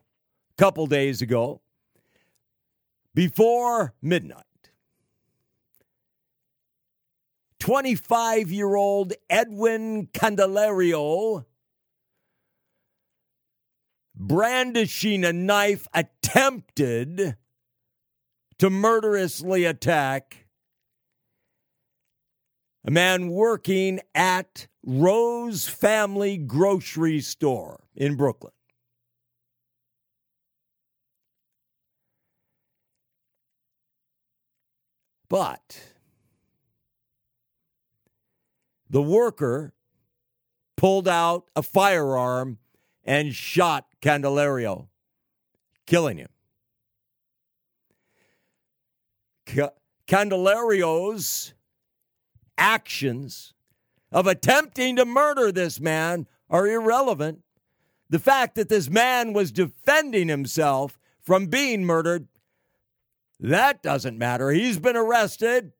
a 0.53 0.57
couple 0.57 0.87
days 0.87 1.21
ago, 1.21 1.63
before 3.13 3.95
midnight, 4.01 4.45
25 7.59 8.53
year 8.53 8.77
old 8.77 9.15
Edwin 9.29 10.07
Candelario 10.07 11.45
brandishing 14.15 15.25
a 15.25 15.33
knife 15.33 15.89
attempted 15.93 17.37
to 18.59 18.71
murderously 18.71 19.65
attack 19.65 20.45
a 22.89 22.91
man 22.91 23.29
working 23.29 24.01
at 24.15 24.67
Rose 24.83 25.69
Family 25.69 26.39
Grocery 26.39 27.21
Store 27.21 27.85
in 27.95 28.17
Brooklyn. 28.17 28.55
But 35.29 35.79
the 38.89 39.03
worker 39.03 39.75
pulled 40.79 41.09
out 41.09 41.51
a 41.55 41.63
firearm 41.63 42.57
and 43.05 43.35
shot 43.35 43.85
Candelario, 44.01 44.89
killing 45.87 46.17
him. 46.17 46.31
Candelario's 50.07 51.53
actions 52.59 53.55
of 54.13 54.27
attempting 54.27 54.97
to 54.97 55.05
murder 55.05 55.51
this 55.51 55.81
man 55.81 56.27
are 56.51 56.67
irrelevant. 56.67 57.43
The 58.11 58.19
fact 58.19 58.55
that 58.57 58.69
this 58.69 58.89
man 58.89 59.33
was 59.33 59.53
defending 59.53 60.29
himself 60.29 60.99
from 61.21 61.47
being 61.47 61.85
murdered, 61.85 62.29
that 63.39 63.83
doesn't 63.83 64.19
matter. 64.19 64.51
He's 64.51 64.79
been 64.79 64.97
arrested 64.97 65.73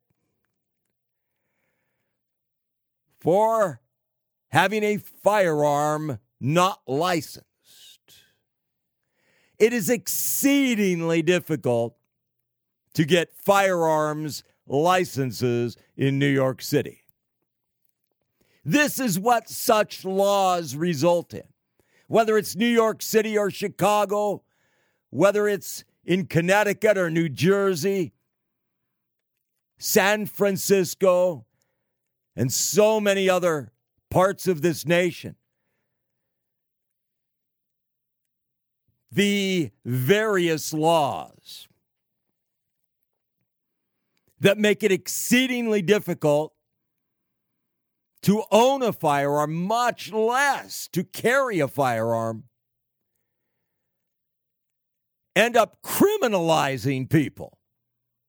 for 3.21 3.81
having 4.49 4.85
a 4.85 4.99
firearm 4.99 6.19
not 6.41 6.81
licensed. 6.87 7.45
It 9.59 9.73
is 9.73 9.91
exceedingly 9.91 11.23
difficult 11.23 11.97
to 12.95 13.05
get 13.05 13.35
firearms 13.35 14.45
licenses 14.69 15.77
in 15.97 16.19
New 16.19 16.29
York 16.29 16.63
City. 16.63 17.03
This 18.65 19.01
is 19.01 19.19
what 19.19 19.49
such 19.49 20.05
laws 20.05 20.77
result 20.77 21.33
in. 21.35 21.45
Whether 22.07 22.39
it's 22.39 22.57
New 22.57 22.67
York 22.67 23.03
City 23.03 23.37
or 23.37 23.51
Chicago, 23.51 24.43
whether 25.11 25.49
it's 25.49 25.85
in 26.05 26.27
Connecticut 26.27 26.97
or 26.97 27.11
New 27.11 27.29
Jersey, 27.29 28.13
San 29.79 30.27
Francisco, 30.27 31.45
and 32.35 32.53
so 32.53 33.01
many 33.01 33.29
other 33.29 33.73
parts 34.11 34.47
of 34.47 34.63
this 34.63 34.87
nation. 34.87 35.37
The 39.11 39.71
various 39.85 40.73
laws 40.73 41.68
that 44.41 44.59
make 44.59 44.83
it 44.83 44.93
exceedingly 44.93 45.83
difficult 45.83 46.53
to 48.23 48.43
own 48.51 48.83
a 48.83 48.93
firearm, 48.93 49.55
much 49.55 50.13
less 50.13 50.89
to 50.89 51.05
carry 51.05 51.61
a 51.61 51.69
firearm, 51.69 52.45
end 55.37 55.57
up 55.57 55.79
criminalizing 55.85 57.09
people 57.09 57.59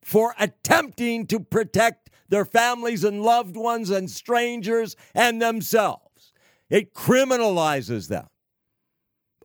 for 0.03 0.35
attempting 0.39 1.25
to 1.27 1.39
protect 1.39 2.09
their 2.29 2.45
families 2.45 3.03
and 3.03 3.23
loved 3.23 3.55
ones 3.55 3.89
and 3.89 4.09
strangers 4.09 4.95
and 5.15 5.41
themselves. 5.41 6.33
It 6.69 6.93
criminalizes 6.93 8.07
them, 8.07 8.27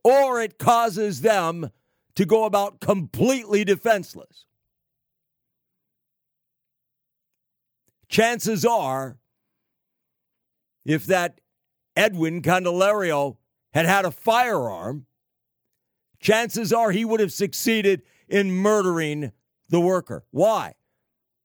or 0.03 0.43
it 0.43 0.59
causes 0.59 1.23
them 1.23 1.71
to 2.15 2.27
go 2.27 2.45
about 2.45 2.81
completely 2.81 3.65
defenseless. 3.65 4.45
Chances 8.09 8.65
are, 8.65 9.19
if 10.85 11.07
that 11.07 11.41
Edwin 11.97 12.43
Candelario 12.43 13.37
had 13.73 13.87
had 13.87 14.05
a 14.05 14.11
firearm, 14.11 15.07
chances 16.21 16.73
are 16.73 16.91
he 16.91 17.05
would 17.05 17.21
have 17.21 17.33
succeeded 17.33 18.03
in 18.29 18.51
murdering 18.51 19.33
the 19.69 19.81
worker. 19.81 20.25
Why? 20.31 20.75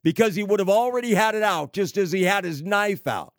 Because 0.03 0.35
he 0.35 0.43
would 0.43 0.59
have 0.59 0.69
already 0.69 1.13
had 1.13 1.35
it 1.35 1.43
out 1.43 1.73
just 1.73 1.97
as 1.97 2.11
he 2.11 2.23
had 2.23 2.43
his 2.43 2.61
knife 2.61 3.07
out. 3.07 3.33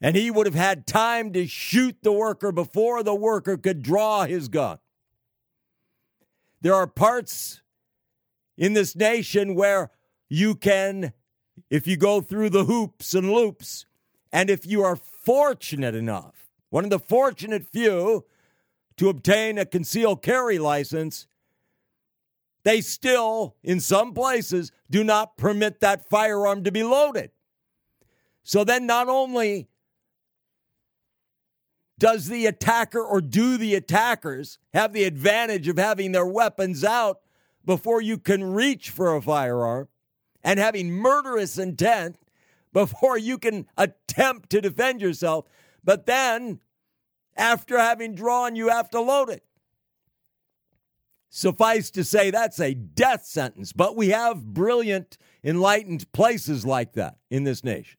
And 0.00 0.16
he 0.16 0.30
would 0.30 0.46
have 0.46 0.54
had 0.54 0.86
time 0.86 1.32
to 1.32 1.46
shoot 1.46 1.96
the 2.02 2.12
worker 2.12 2.52
before 2.52 3.02
the 3.02 3.14
worker 3.14 3.56
could 3.56 3.82
draw 3.82 4.24
his 4.24 4.48
gun. 4.48 4.78
There 6.60 6.74
are 6.74 6.86
parts 6.86 7.62
in 8.56 8.72
this 8.72 8.94
nation 8.94 9.54
where 9.54 9.90
you 10.28 10.54
can, 10.54 11.12
if 11.70 11.86
you 11.86 11.96
go 11.96 12.20
through 12.20 12.50
the 12.50 12.64
hoops 12.64 13.14
and 13.14 13.32
loops, 13.32 13.86
and 14.32 14.50
if 14.50 14.66
you 14.66 14.82
are 14.82 14.96
fortunate 14.96 15.94
enough, 15.94 16.48
one 16.70 16.84
of 16.84 16.90
the 16.90 16.98
fortunate 16.98 17.66
few 17.66 18.24
to 18.96 19.08
obtain 19.08 19.58
a 19.58 19.66
concealed 19.66 20.22
carry 20.22 20.58
license, 20.58 21.26
they 22.64 22.80
still, 22.80 23.56
in 23.62 23.78
some 23.78 24.14
places, 24.14 24.72
do 24.90 25.04
not 25.04 25.36
permit 25.36 25.80
that 25.80 26.08
firearm 26.08 26.64
to 26.64 26.72
be 26.72 26.82
loaded. 26.82 27.30
So 28.42 28.64
then, 28.64 28.86
not 28.86 29.08
only 29.08 29.68
does 31.98 32.26
the 32.26 32.46
attacker 32.46 33.02
or 33.02 33.20
do 33.20 33.56
the 33.56 33.74
attackers 33.74 34.58
have 34.72 34.92
the 34.92 35.04
advantage 35.04 35.68
of 35.68 35.78
having 35.78 36.12
their 36.12 36.26
weapons 36.26 36.84
out 36.84 37.20
before 37.64 38.00
you 38.00 38.18
can 38.18 38.44
reach 38.44 38.90
for 38.90 39.14
a 39.14 39.22
firearm 39.22 39.88
and 40.42 40.58
having 40.58 40.90
murderous 40.90 41.58
intent 41.58 42.16
before 42.72 43.16
you 43.16 43.38
can 43.38 43.66
attempt 43.76 44.50
to 44.50 44.60
defend 44.60 45.00
yourself? 45.00 45.46
But 45.82 46.06
then, 46.06 46.60
after 47.36 47.78
having 47.78 48.14
drawn, 48.14 48.56
you 48.56 48.68
have 48.68 48.90
to 48.90 49.00
load 49.00 49.30
it. 49.30 49.44
Suffice 51.28 51.90
to 51.90 52.04
say, 52.04 52.30
that's 52.30 52.60
a 52.60 52.74
death 52.74 53.24
sentence. 53.26 53.72
But 53.72 53.96
we 53.96 54.10
have 54.10 54.54
brilliant, 54.54 55.18
enlightened 55.42 56.10
places 56.12 56.64
like 56.64 56.92
that 56.92 57.16
in 57.28 57.42
this 57.44 57.64
nation. 57.64 57.98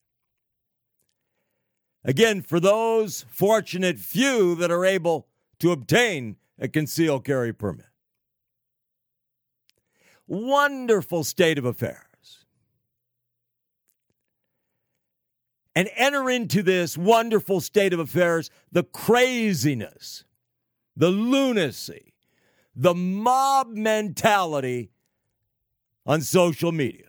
Again, 2.06 2.42
for 2.42 2.60
those 2.60 3.26
fortunate 3.30 4.00
few 4.00 4.56
that 4.56 4.72
are 4.72 4.86
able 4.86 5.28
to 5.60 5.72
obtain 5.72 6.38
a 6.60 6.68
concealed 6.68 7.26
carry 7.26 7.52
permit. 7.52 7.88
Wonderful 10.28 11.24
state 11.24 11.58
of 11.58 11.66
affairs. 11.66 12.46
And 15.76 15.90
enter 15.96 16.30
into 16.30 16.64
this 16.64 16.98
wonderful 16.98 17.60
state 17.62 17.94
of 17.94 18.00
affairs 18.00 18.50
the 18.72 18.84
craziness, 18.84 20.24
the 20.96 21.10
lunacy, 21.10 22.14
the 22.76 22.96
mob 22.96 23.68
mentality 23.70 24.92
on 26.06 26.22
social 26.22 26.72
media. 26.72 27.06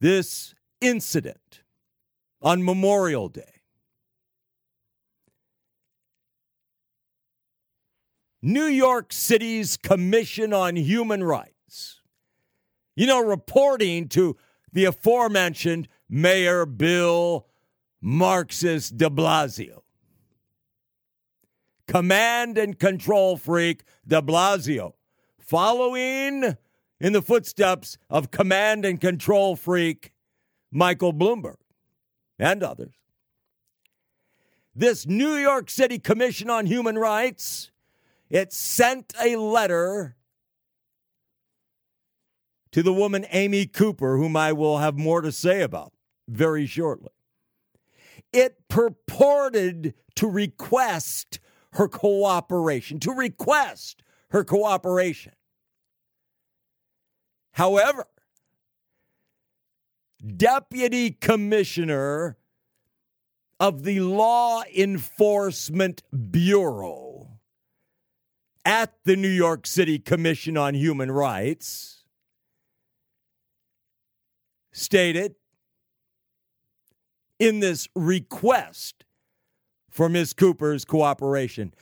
this 0.00 0.54
incident 0.80 1.62
on 2.42 2.64
Memorial 2.64 3.28
Day. 3.28 3.59
New 8.42 8.64
York 8.64 9.12
City's 9.12 9.76
Commission 9.76 10.52
on 10.52 10.76
Human 10.76 11.22
Rights, 11.22 12.00
you 12.96 13.06
know, 13.06 13.22
reporting 13.22 14.08
to 14.08 14.36
the 14.72 14.86
aforementioned 14.86 15.88
Mayor 16.08 16.64
Bill 16.64 17.46
Marxist 18.00 18.96
de 18.96 19.10
Blasio. 19.10 19.82
Command 21.86 22.56
and 22.56 22.78
control 22.78 23.36
freak 23.36 23.82
de 24.06 24.22
Blasio, 24.22 24.94
following 25.38 26.56
in 27.00 27.12
the 27.12 27.22
footsteps 27.22 27.98
of 28.08 28.30
command 28.30 28.84
and 28.84 29.00
control 29.00 29.56
freak 29.56 30.12
Michael 30.70 31.12
Bloomberg 31.12 31.56
and 32.38 32.62
others. 32.62 32.94
This 34.74 35.04
New 35.04 35.34
York 35.34 35.68
City 35.68 35.98
Commission 35.98 36.48
on 36.48 36.66
Human 36.66 36.96
Rights, 36.96 37.69
it 38.30 38.52
sent 38.52 39.12
a 39.20 39.36
letter 39.36 40.16
to 42.72 42.82
the 42.82 42.92
woman 42.92 43.26
Amy 43.30 43.66
Cooper, 43.66 44.16
whom 44.16 44.36
I 44.36 44.52
will 44.52 44.78
have 44.78 44.96
more 44.96 45.20
to 45.20 45.32
say 45.32 45.62
about 45.62 45.92
very 46.28 46.66
shortly. 46.66 47.10
It 48.32 48.68
purported 48.68 49.94
to 50.14 50.28
request 50.28 51.40
her 51.72 51.88
cooperation, 51.88 53.00
to 53.00 53.12
request 53.12 54.02
her 54.30 54.44
cooperation. 54.44 55.32
However, 57.52 58.06
Deputy 60.36 61.10
Commissioner 61.10 62.38
of 63.58 63.82
the 63.82 64.00
Law 64.00 64.62
Enforcement 64.74 66.02
Bureau 66.30 67.09
at 68.64 68.92
the 69.04 69.16
New 69.16 69.28
York 69.28 69.66
City 69.66 69.98
Commission 69.98 70.56
on 70.56 70.74
Human 70.74 71.10
Rights 71.10 72.04
stated 74.72 75.34
in 77.38 77.60
this 77.60 77.88
request 77.94 79.04
for 79.90 80.08
Ms. 80.08 80.32
Cooper's 80.32 80.84
cooperation 80.84 81.74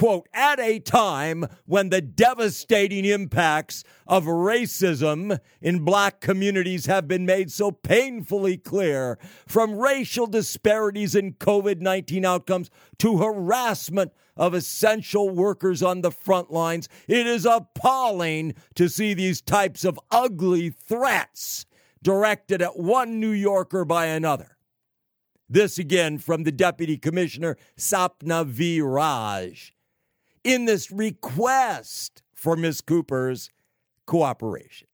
quote, 0.00 0.26
at 0.32 0.58
a 0.58 0.78
time 0.78 1.44
when 1.66 1.90
the 1.90 2.00
devastating 2.00 3.04
impacts 3.04 3.84
of 4.06 4.24
racism 4.24 5.38
in 5.60 5.84
black 5.84 6.22
communities 6.22 6.86
have 6.86 7.06
been 7.06 7.26
made 7.26 7.52
so 7.52 7.70
painfully 7.70 8.56
clear, 8.56 9.18
from 9.46 9.78
racial 9.78 10.26
disparities 10.26 11.14
in 11.14 11.34
COVID 11.34 11.82
19 11.82 12.24
outcomes 12.24 12.70
to 12.96 13.18
harassment 13.18 14.10
of 14.38 14.54
essential 14.54 15.28
workers 15.28 15.82
on 15.82 16.00
the 16.00 16.10
front 16.10 16.50
lines, 16.50 16.88
it 17.06 17.26
is 17.26 17.44
appalling 17.44 18.54
to 18.76 18.88
see 18.88 19.12
these 19.12 19.42
types 19.42 19.84
of 19.84 20.00
ugly 20.10 20.70
threats 20.70 21.66
directed 22.02 22.62
at 22.62 22.78
one 22.78 23.20
New 23.20 23.32
Yorker 23.32 23.84
by 23.84 24.06
another. 24.06 24.56
This 25.46 25.78
again 25.78 26.16
from 26.16 26.44
the 26.44 26.52
Deputy 26.52 26.96
Commissioner 26.96 27.58
Sapna 27.76 28.46
V. 28.46 28.80
Raj 28.80 29.74
in 30.44 30.64
this 30.64 30.90
request 30.90 32.22
for 32.34 32.56
Ms. 32.56 32.80
Cooper's 32.80 33.50
cooperation. 34.06 34.88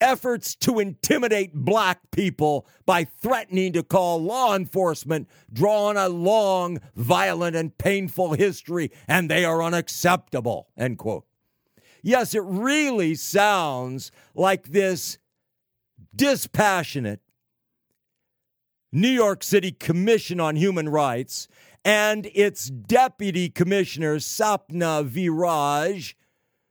Efforts 0.00 0.54
to 0.54 0.78
intimidate 0.78 1.52
black 1.52 1.98
people 2.12 2.66
by 2.86 3.02
threatening 3.02 3.72
to 3.72 3.82
call 3.82 4.22
law 4.22 4.54
enforcement 4.54 5.28
draw 5.52 5.86
on 5.86 5.96
a 5.96 6.08
long, 6.08 6.78
violent, 6.94 7.56
and 7.56 7.76
painful 7.78 8.34
history, 8.34 8.92
and 9.08 9.28
they 9.28 9.44
are 9.44 9.60
unacceptable. 9.60 10.68
End 10.76 10.98
quote. 10.98 11.26
Yes, 12.00 12.32
it 12.32 12.44
really 12.44 13.16
sounds 13.16 14.12
like 14.36 14.68
this 14.68 15.18
dispassionate 16.14 17.20
New 18.92 19.08
York 19.08 19.42
City 19.42 19.72
Commission 19.72 20.40
on 20.40 20.56
Human 20.56 20.88
Rights 20.88 21.48
and 21.84 22.26
its 22.34 22.68
deputy 22.68 23.48
commissioner, 23.48 24.16
Sapna 24.16 25.04
V. 25.04 25.28
Raj 25.28 26.16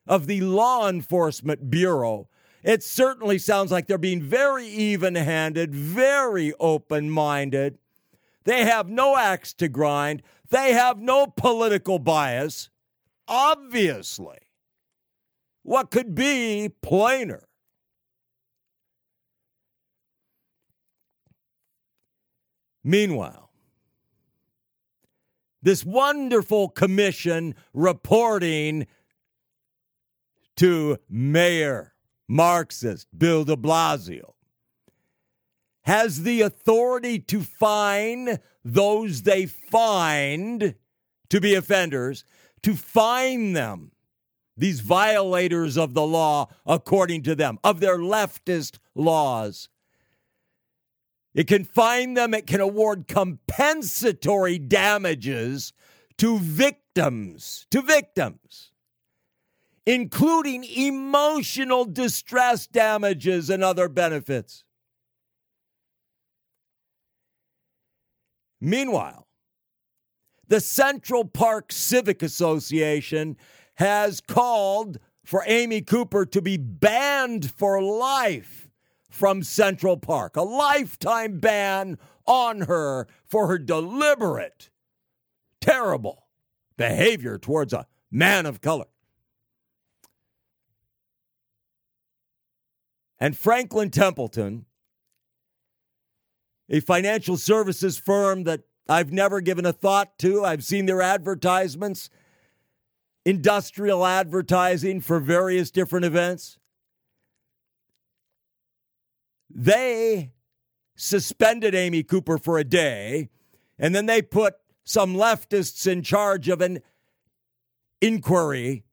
of 0.06 0.28
the 0.28 0.42
Law 0.42 0.88
Enforcement 0.88 1.70
Bureau. 1.70 2.30
It 2.64 2.84
certainly 2.84 3.38
sounds 3.38 3.72
like 3.72 3.88
they're 3.88 3.98
being 3.98 4.22
very 4.22 4.68
even 4.68 5.16
handed, 5.16 5.74
very 5.74 6.54
open 6.60 7.10
minded. 7.10 7.78
They 8.44 8.66
have 8.66 8.90
no 8.90 9.18
axe 9.18 9.54
to 9.56 9.68
grind, 9.68 10.24
they 10.50 10.74
have 10.74 11.00
no 11.00 11.28
political 11.28 12.00
bias. 12.00 12.70
Obviously. 13.28 14.38
What 15.64 15.92
could 15.92 16.16
be 16.16 16.70
plainer? 16.82 17.48
Meanwhile, 22.86 23.47
this 25.62 25.84
wonderful 25.84 26.70
commission 26.70 27.56
reporting 27.74 28.88
to 30.56 30.98
Mayor 31.10 31.94
Marxist 32.28 33.08
Bill 33.18 33.44
de 33.44 33.56
Blasio 33.56 34.34
has 35.84 36.24
the 36.24 36.42
authority 36.42 37.18
to 37.18 37.42
fine 37.42 38.40
those 38.64 39.22
they 39.22 39.46
find 39.46 40.76
to 41.30 41.42
be 41.42 41.56
offenders 41.56 42.26
to 42.64 42.76
fine 42.76 43.54
them, 43.54 43.92
these 44.58 44.82
violators 44.82 45.78
of 45.78 45.94
the 45.94 46.06
law, 46.06 46.50
according 46.66 47.24
to 47.24 47.36
them, 47.36 47.60
of 47.64 47.80
their 47.80 47.98
leftist 47.98 48.80
laws. 48.96 49.70
It 51.38 51.46
can 51.46 51.66
fine 51.66 52.16
them, 52.16 52.34
it 52.34 52.48
can 52.48 52.62
award 52.62 53.08
compensatory 53.08 54.58
damages 54.58 55.72
to 56.18 56.40
victims, 56.40 57.68
to 57.70 57.84
victims, 57.84 58.72
including 59.86 60.64
emotional 60.64 61.86
distress 61.86 62.66
damages 62.66 63.52
and 63.52 63.64
other 63.64 63.88
benefits. 63.88 64.64
Meanwhile, 68.60 69.28
the 70.48 70.60
Central 70.60 71.24
Park 71.24 71.72
Civic 71.72 72.24
Association 72.24 73.38
has 73.76 74.22
called 74.22 74.98
for 75.24 75.44
Amy 75.46 75.82
Cooper 75.82 76.26
to 76.26 76.42
be 76.42 76.58
banned 76.58 77.52
for 77.52 77.80
life 77.80 78.67
from 79.18 79.42
Central 79.42 79.98
Park, 79.98 80.36
a 80.38 80.44
lifetime 80.44 81.40
ban 81.40 81.98
on 82.28 82.62
her 82.62 83.08
for 83.26 83.48
her 83.48 83.58
deliberate, 83.58 84.70
terrible 85.60 86.28
behavior 86.78 87.40
towards 87.40 87.74
a 87.74 87.88
man 88.12 88.46
of 88.46 88.62
color. 88.62 88.86
And 93.20 93.36
Franklin 93.36 93.90
Templeton, 93.90 94.66
a 96.70 96.80
financial 96.80 97.38
services 97.38 97.98
firm 97.98 98.44
that 98.44 98.62
I've 98.88 99.12
never 99.12 99.42
given 99.42 99.66
a 99.66 99.74
thought 99.74 100.20
to, 100.20 100.46
I've 100.46 100.64
seen 100.64 100.86
their 100.86 101.02
advertisements, 101.02 102.12
industrial 103.26 104.06
advertising 104.06 105.02
for 105.02 105.20
various 105.20 105.72
different 105.72 106.06
events. 106.06 106.60
They 109.50 110.34
suspended 110.96 111.74
Amy 111.76 112.04
Cooper 112.04 112.38
for 112.38 112.58
a 112.58 112.64
day, 112.64 113.30
and 113.80 113.94
then 113.94 114.06
they 114.06 114.22
put 114.22 114.56
some 114.84 115.16
leftists 115.16 115.86
in 115.86 116.02
charge 116.02 116.50
of 116.50 116.62
an 116.62 116.80
inquiry. 118.02 118.84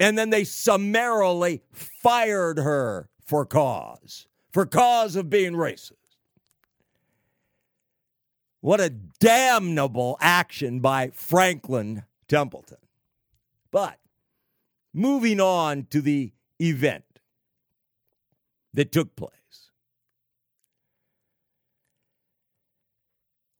And 0.00 0.18
then 0.18 0.30
they 0.30 0.44
summarily 0.44 1.62
fired 1.72 2.58
her 2.58 3.08
for 3.24 3.46
cause, 3.46 4.26
for 4.52 4.66
cause 4.66 5.16
of 5.16 5.30
being 5.30 5.52
racist. 5.52 5.92
What 8.60 8.80
a 8.80 8.88
damnable 8.90 10.16
action 10.20 10.80
by 10.80 11.10
Franklin 11.10 12.04
Templeton. 12.28 12.78
But 13.70 13.98
moving 14.92 15.40
on 15.40 15.86
to 15.90 16.00
the 16.00 16.32
event 16.60 17.13
that 18.74 18.92
took 18.92 19.16
place. 19.16 19.30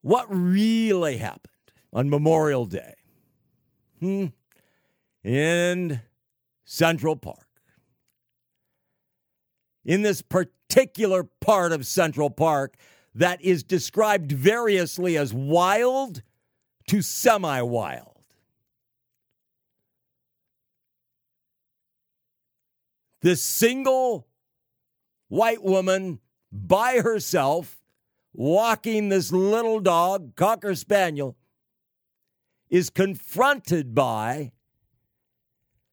What 0.02 0.26
really 0.28 1.16
happened 1.16 1.52
on 1.92 2.10
Memorial 2.10 2.66
Day 2.66 2.94
hmm, 4.00 4.26
in 5.22 6.02
Central 6.66 7.16
Park? 7.16 7.38
In 9.84 10.02
this 10.02 10.20
particular 10.20 11.24
part 11.24 11.72
of 11.72 11.86
Central 11.86 12.28
Park 12.28 12.76
that 13.14 13.40
is 13.42 13.62
described 13.62 14.32
variously 14.32 15.16
as 15.16 15.32
wild 15.32 16.22
to 16.88 17.00
semi 17.00 17.62
wild. 17.62 18.10
This 23.22 23.42
single 23.42 24.26
white 25.28 25.62
woman 25.62 26.20
by 26.52 27.00
herself 27.00 27.80
walking 28.32 29.08
this 29.08 29.32
little 29.32 29.80
dog, 29.80 30.34
Cocker 30.36 30.74
Spaniel, 30.74 31.36
is 32.68 32.90
confronted 32.90 33.94
by 33.94 34.52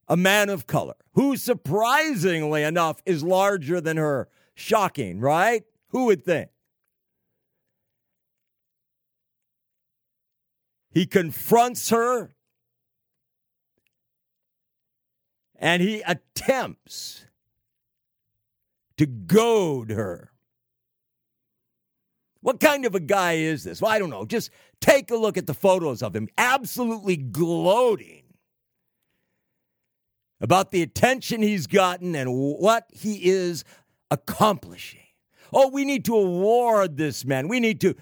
a 0.08 0.16
man 0.16 0.48
of 0.48 0.66
color 0.66 0.96
who, 1.14 1.36
surprisingly 1.36 2.62
enough, 2.62 3.02
is 3.06 3.22
larger 3.22 3.80
than 3.80 3.96
her. 3.96 4.28
Shocking, 4.54 5.18
right? 5.20 5.64
Who 5.88 6.06
would 6.06 6.24
think? 6.24 6.50
He 10.90 11.06
confronts 11.06 11.88
her 11.88 12.34
and 15.56 15.80
he 15.80 16.02
attempts 16.02 17.24
to 18.96 19.06
goad 19.06 19.90
her. 19.90 20.32
What 22.40 22.58
kind 22.58 22.84
of 22.84 22.94
a 22.94 23.00
guy 23.00 23.34
is 23.34 23.62
this? 23.62 23.80
Well, 23.80 23.92
I 23.92 23.98
don't 23.98 24.10
know. 24.10 24.24
Just 24.24 24.50
take 24.80 25.10
a 25.10 25.16
look 25.16 25.36
at 25.36 25.46
the 25.46 25.54
photos 25.54 26.02
of 26.02 26.14
him, 26.14 26.28
absolutely 26.36 27.16
gloating 27.16 28.24
about 30.40 30.72
the 30.72 30.82
attention 30.82 31.40
he's 31.40 31.68
gotten 31.68 32.16
and 32.16 32.34
what 32.34 32.86
he 32.92 33.30
is 33.30 33.64
accomplishing. 34.10 35.00
Oh, 35.52 35.68
we 35.68 35.84
need 35.84 36.04
to 36.06 36.16
award 36.16 36.96
this 36.96 37.24
man. 37.24 37.46
We 37.46 37.60
need 37.60 37.80
to 37.82 37.94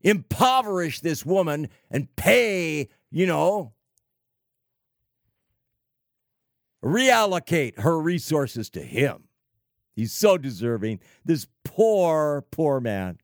impoverish 0.00 1.00
this 1.00 1.24
woman 1.24 1.68
and 1.90 2.14
pay, 2.16 2.88
you 3.10 3.26
know, 3.26 3.72
reallocate 6.84 7.80
her 7.80 7.98
resources 8.00 8.70
to 8.70 8.82
him. 8.82 9.24
He's 9.94 10.12
so 10.12 10.36
deserving. 10.36 11.00
This 11.24 11.46
poor, 11.64 12.44
poor 12.50 12.80
man. 12.80 13.18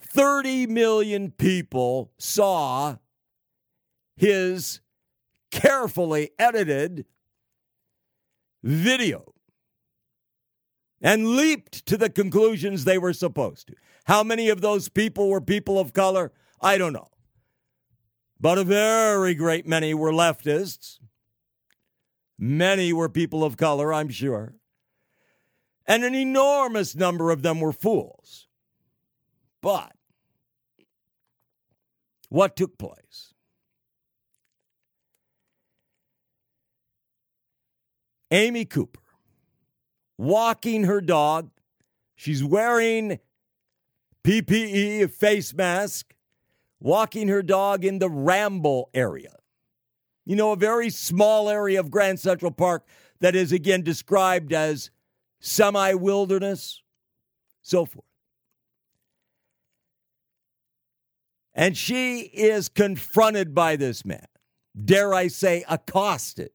Thirty 0.00 0.66
million 0.66 1.30
people 1.30 2.12
saw 2.18 2.96
his 4.16 4.80
carefully 5.50 6.30
edited 6.38 7.06
video 8.62 9.32
and 11.00 11.28
leaped 11.36 11.86
to 11.86 11.96
the 11.96 12.10
conclusions 12.10 12.84
they 12.84 12.98
were 12.98 13.12
supposed 13.12 13.68
to. 13.68 13.74
How 14.04 14.22
many 14.22 14.48
of 14.48 14.60
those 14.60 14.88
people 14.88 15.30
were 15.30 15.40
people 15.40 15.78
of 15.78 15.92
color? 15.92 16.32
I 16.60 16.76
don't 16.76 16.92
know. 16.92 17.08
But 18.40 18.58
a 18.58 18.64
very 18.64 19.34
great 19.34 19.66
many 19.66 19.92
were 19.92 20.12
leftists. 20.12 20.98
Many 22.38 22.92
were 22.92 23.10
people 23.10 23.44
of 23.44 23.58
color, 23.58 23.92
I'm 23.92 24.08
sure. 24.08 24.54
And 25.86 26.04
an 26.04 26.14
enormous 26.14 26.94
number 26.94 27.30
of 27.30 27.42
them 27.42 27.60
were 27.60 27.72
fools. 27.72 28.48
But 29.60 29.92
what 32.30 32.56
took 32.56 32.78
place? 32.78 33.34
Amy 38.30 38.64
Cooper 38.64 39.00
walking 40.16 40.84
her 40.84 41.00
dog. 41.00 41.50
She's 42.14 42.44
wearing 42.44 43.18
PPE, 44.24 45.02
a 45.02 45.08
face 45.08 45.52
mask, 45.52 46.14
walking 46.80 47.28
her 47.28 47.42
dog 47.42 47.84
in 47.84 47.98
the 47.98 48.08
Ramble 48.08 48.90
area. 48.94 49.36
You 50.24 50.36
know, 50.36 50.52
a 50.52 50.56
very 50.56 50.90
small 50.90 51.48
area 51.48 51.78
of 51.78 51.90
Grand 51.90 52.18
Central 52.18 52.50
Park 52.50 52.86
that 53.20 53.36
is 53.36 53.52
again 53.52 53.82
described 53.82 54.52
as 54.52 54.90
semi 55.40 55.94
wilderness, 55.94 56.82
so 57.62 57.84
forth. 57.84 58.04
And 61.52 61.76
she 61.76 62.20
is 62.20 62.68
confronted 62.68 63.54
by 63.54 63.76
this 63.76 64.04
man, 64.04 64.26
dare 64.82 65.12
I 65.12 65.28
say, 65.28 65.64
accosted 65.68 66.50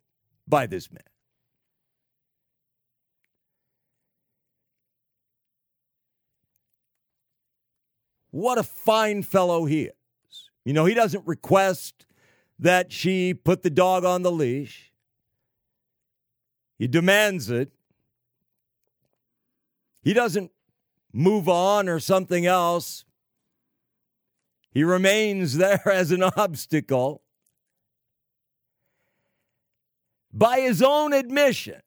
by 0.47 0.65
this 0.67 0.91
man. 0.91 1.03
What 8.31 8.57
a 8.57 8.63
fine 8.63 9.23
fellow 9.23 9.65
he 9.65 9.83
is. 9.83 10.04
You 10.65 10.73
know, 10.73 10.85
he 10.85 10.95
doesn't 10.95 11.25
request 11.25 12.05
that 12.59 12.91
she 12.91 13.33
put 13.33 13.61
the 13.61 13.69
dog 13.69 14.03
on 14.03 14.23
the 14.23 14.31
leash, 14.31 14.91
he 16.77 16.87
demands 16.87 17.49
it. 17.49 17.71
He 20.01 20.13
doesn't 20.13 20.51
move 21.13 21.49
on 21.49 21.89
or 21.89 21.99
something 21.99 22.45
else. 22.45 23.05
He 24.71 24.83
remains 24.83 25.57
there 25.57 25.89
as 25.89 26.11
an 26.11 26.21
obstacle. 26.21 27.23
By 30.31 30.59
his 30.59 30.81
own 30.81 31.13
admission, 31.13 31.81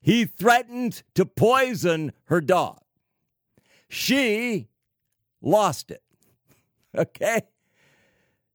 he 0.00 0.26
threatened 0.26 1.02
to 1.14 1.24
poison 1.24 2.12
her 2.24 2.40
dog. 2.40 2.82
She 3.88 4.68
lost 5.40 5.90
it. 5.90 6.01
Okay? 6.98 7.40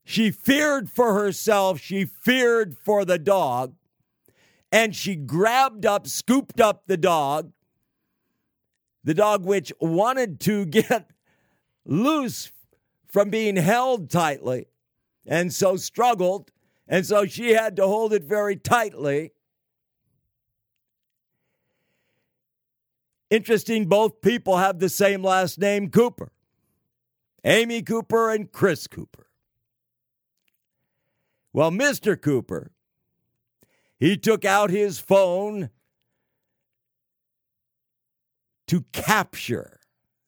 She 0.04 0.32
feared 0.32 0.90
for 0.90 1.14
herself, 1.16 1.82
she 1.82 2.06
feared 2.06 2.78
for 2.78 3.04
the 3.04 3.20
dog, 3.20 3.76
and 4.72 4.96
she 4.96 5.16
grabbed 5.16 5.86
up, 5.86 6.08
scooped 6.08 6.62
up 6.62 6.84
the 6.88 6.96
dog, 6.96 7.52
the 9.04 9.14
dog 9.14 9.44
which 9.44 9.74
wanted 9.82 10.40
to 10.42 10.66
get 10.68 11.10
loose 11.86 12.52
from 13.08 13.30
being 13.30 13.58
held 13.58 14.10
tightly 14.10 14.68
and 15.26 15.54
so 15.54 15.76
struggled, 15.76 16.52
and 16.88 17.06
so 17.06 17.26
she 17.26 17.50
had 17.50 17.76
to 17.76 17.86
hold 17.86 18.14
it 18.14 18.24
very 18.24 18.56
tightly. 18.56 19.34
Interesting, 23.30 23.88
both 23.88 24.22
people 24.22 24.56
have 24.56 24.80
the 24.80 24.88
same 24.88 25.22
last 25.22 25.60
name, 25.60 25.90
Cooper. 25.90 26.32
Amy 27.44 27.82
Cooper 27.82 28.32
and 28.32 28.52
Chris 28.52 28.88
Cooper. 28.88 29.28
Well, 31.54 31.72
Mr. 31.72 32.20
Cooper, 32.20 32.72
he 34.00 34.18
took 34.18 34.46
out 34.46 34.70
his 34.70 35.00
phone 35.00 35.70
to 38.68 38.84
capture 38.92 39.80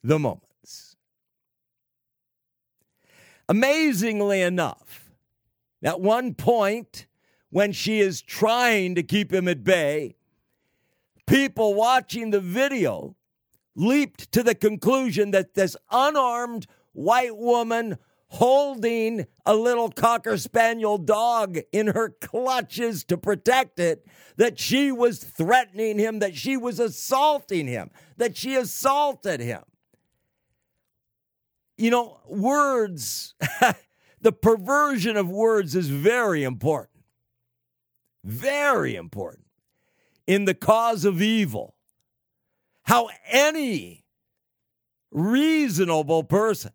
the 0.03 0.17
moments. 0.17 0.95
Amazingly 3.47 4.41
enough, 4.41 5.11
at 5.83 5.99
one 5.99 6.33
point, 6.33 7.07
when 7.49 7.71
she 7.71 7.99
is 7.99 8.21
trying 8.21 8.95
to 8.95 9.03
keep 9.03 9.33
him 9.33 9.47
at 9.47 9.63
bay, 9.63 10.15
people 11.25 11.73
watching 11.73 12.29
the 12.29 12.39
video 12.39 13.15
leaped 13.75 14.31
to 14.31 14.43
the 14.43 14.55
conclusion 14.55 15.31
that 15.31 15.53
this 15.53 15.75
unarmed 15.91 16.67
white 16.99 17.37
woman 17.37 17.97
holding 18.27 19.25
a 19.45 19.55
little 19.55 19.89
cocker 19.89 20.37
spaniel 20.37 20.97
dog 20.97 21.57
in 21.71 21.87
her 21.87 22.09
clutches 22.09 23.03
to 23.05 23.17
protect 23.17 23.79
it, 23.79 24.05
that 24.35 24.59
she 24.59 24.91
was 24.91 25.19
threatening 25.23 25.97
him, 25.97 26.19
that 26.19 26.35
she 26.35 26.57
was 26.57 26.79
assaulting 26.79 27.67
him, 27.67 27.89
that 28.17 28.37
she 28.37 28.55
assaulted 28.55 29.39
him. 29.39 29.63
You 31.77 31.89
know, 31.89 32.19
words, 32.27 33.33
the 34.21 34.33
perversion 34.33 35.15
of 35.15 35.29
words 35.29 35.75
is 35.75 35.87
very 35.87 36.43
important. 36.43 37.03
Very 38.25 38.95
important 38.95 39.45
in 40.27 40.43
the 40.43 40.53
cause 40.53 41.05
of 41.05 41.21
evil. 41.21 41.75
How 42.83 43.09
any 43.31 44.03
reasonable 45.11 46.23
person 46.23 46.71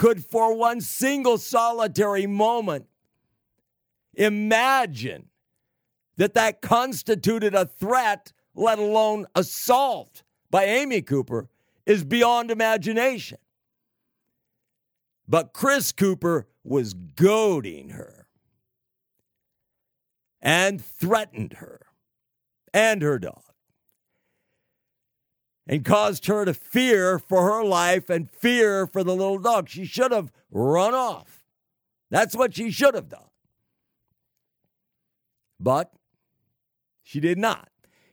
could, 0.00 0.24
for 0.24 0.54
one 0.56 0.80
single 0.80 1.36
solitary 1.36 2.26
moment, 2.26 2.86
imagine 4.14 5.28
that 6.16 6.32
that 6.32 6.62
constituted 6.62 7.54
a 7.54 7.66
threat, 7.66 8.32
let 8.54 8.78
alone 8.78 9.26
assault 9.34 10.22
by 10.50 10.64
Amy 10.64 11.02
Cooper, 11.02 11.50
is 11.84 12.02
beyond 12.02 12.50
imagination. 12.50 13.36
But 15.28 15.52
Chris 15.52 15.92
Cooper 15.92 16.48
was 16.64 16.94
goading 16.94 17.90
her 17.90 18.26
and 20.40 20.82
threatened 20.82 21.52
her 21.58 21.78
and 22.72 23.02
her 23.02 23.18
dog 23.18 23.49
and 25.70 25.84
caused 25.84 26.26
her 26.26 26.44
to 26.44 26.52
fear 26.52 27.16
for 27.16 27.44
her 27.44 27.62
life 27.62 28.10
and 28.10 28.28
fear 28.28 28.88
for 28.88 29.04
the 29.04 29.14
little 29.14 29.38
dog. 29.38 29.68
She 29.68 29.84
should 29.84 30.10
have 30.10 30.32
run 30.50 30.94
off. 30.94 31.44
That's 32.10 32.34
what 32.34 32.56
she 32.56 32.72
should 32.72 32.96
have 32.96 33.08
done. 33.08 33.28
But 35.60 35.92
she 37.04 37.20
did 37.20 37.38
not. 37.38 37.68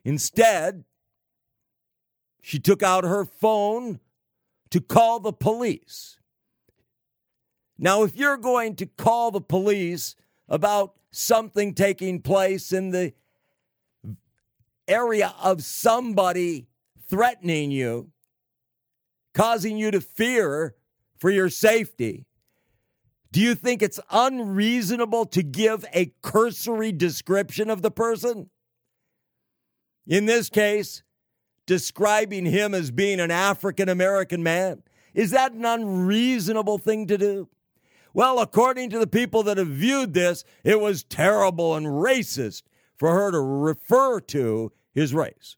Instead, 0.06 0.84
she 2.44 2.60
took 2.60 2.84
out 2.84 3.04
her 3.04 3.26
phone 3.26 4.02
to 4.70 4.80
call 4.80 5.20
the 5.20 5.34
police. 5.34 6.20
Now, 7.80 8.04
if 8.04 8.16
you're 8.16 8.38
going 8.38 8.76
to 8.76 8.86
call 8.86 9.32
the 9.32 9.42
police 9.42 10.16
about 10.48 10.94
something 11.10 11.74
taking 11.74 12.22
place 12.22 12.72
in 12.72 12.92
the 12.92 13.14
area 14.88 15.34
of 15.42 15.64
somebody 15.64 16.68
threatening 17.10 17.72
you, 17.72 18.12
causing 19.34 19.78
you 19.78 19.92
to 19.92 20.02
fear 20.02 20.76
for 21.18 21.30
your 21.30 21.50
safety, 21.50 22.26
do 23.32 23.42
you 23.42 23.56
think 23.56 23.82
it's 23.82 24.00
unreasonable 24.10 25.26
to 25.28 25.44
give 25.44 25.86
a 25.94 26.14
cursory 26.22 26.92
description 26.92 27.70
of 27.70 27.82
the 27.82 27.92
person? 27.92 28.50
In 30.08 30.26
this 30.26 30.50
case, 30.50 31.04
describing 31.68 32.46
him 32.46 32.74
as 32.74 32.90
being 32.90 33.20
an 33.20 33.30
African 33.30 33.90
American 33.90 34.42
man. 34.42 34.82
Is 35.14 35.32
that 35.32 35.52
an 35.52 35.66
unreasonable 35.66 36.78
thing 36.78 37.06
to 37.08 37.18
do? 37.18 37.50
Well, 38.14 38.40
according 38.40 38.90
to 38.92 39.00
the 39.00 39.08
people 39.08 39.44
that 39.44 39.58
have 39.58 39.68
viewed 39.68 40.14
this, 40.14 40.44
it 40.64 40.80
was 40.80 41.04
terrible 41.04 41.76
and 41.76 41.86
racist 41.86 42.64
for 42.96 43.12
her 43.12 43.32
to 43.32 43.40
refer 43.40 44.20
to 44.22 44.72
his 44.94 45.14
race. 45.14 45.58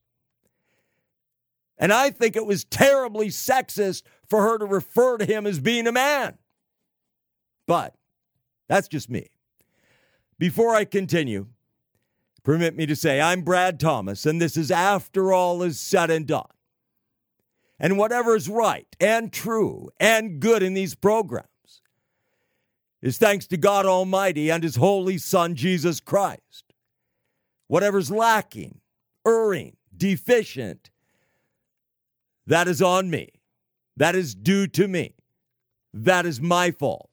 And 1.80 1.93
I 1.93 2.09
think 2.09 2.36
it 2.36 2.45
was 2.45 2.65
terribly 2.65 3.30
sexist 3.30 4.03
for 4.30 4.41
her 4.41 4.57
to 4.57 4.65
refer 4.65 5.17
to 5.17 5.25
him 5.25 5.47
as 5.47 5.59
being 5.59 5.88
a 5.88 5.91
man. 5.91 6.38
But 7.65 7.95
that's 8.67 8.89
just 8.89 9.09
me. 9.09 9.30
Before 10.38 10.75
I 10.75 10.86
continue, 10.86 11.47
permit 12.43 12.75
me 12.75 12.86
to 12.86 12.95
say 12.95 13.21
I'm 13.21 13.41
Brad 13.41 13.80
Thomas, 13.80 14.25
and 14.25 14.41
this 14.41 14.57
is 14.57 14.71
After 14.71 15.32
All 15.32 15.63
Is 15.63 15.80
Said 15.80 16.09
and 16.09 16.27
Done. 16.27 16.45
And 17.80 17.97
whatever 17.97 18.36
is 18.36 18.49
right 18.49 18.88
and 18.99 19.32
true 19.32 19.89
and 19.99 20.41
good 20.41 20.61
in 20.61 20.73
these 20.73 20.95
programs 20.95 21.47
is 23.01 23.17
thanks 23.17 23.47
to 23.47 23.57
God 23.57 23.86
Almighty 23.86 24.49
and 24.49 24.63
His 24.63 24.75
Holy 24.75 25.17
Son, 25.17 25.55
Jesus 25.55 26.01
Christ. 26.01 26.73
Whatever's 27.67 28.11
lacking, 28.11 28.82
erring, 29.25 29.77
deficient, 29.95 30.89
that 32.50 32.68
is 32.68 32.82
on 32.82 33.12
me. 33.12 33.30
That 33.95 34.16
is 34.16 34.34
due 34.34 34.66
to 34.68 34.88
me. 34.88 35.14
That 35.93 36.26
is 36.26 36.41
my 36.41 36.72
fault. 36.72 37.10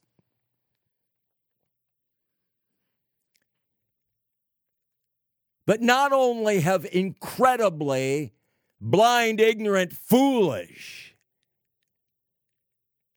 But 5.66 5.82
not 5.82 6.12
only 6.12 6.60
have 6.60 6.86
incredibly 6.90 8.32
blind, 8.80 9.40
ignorant, 9.40 9.92
foolish, 9.92 11.14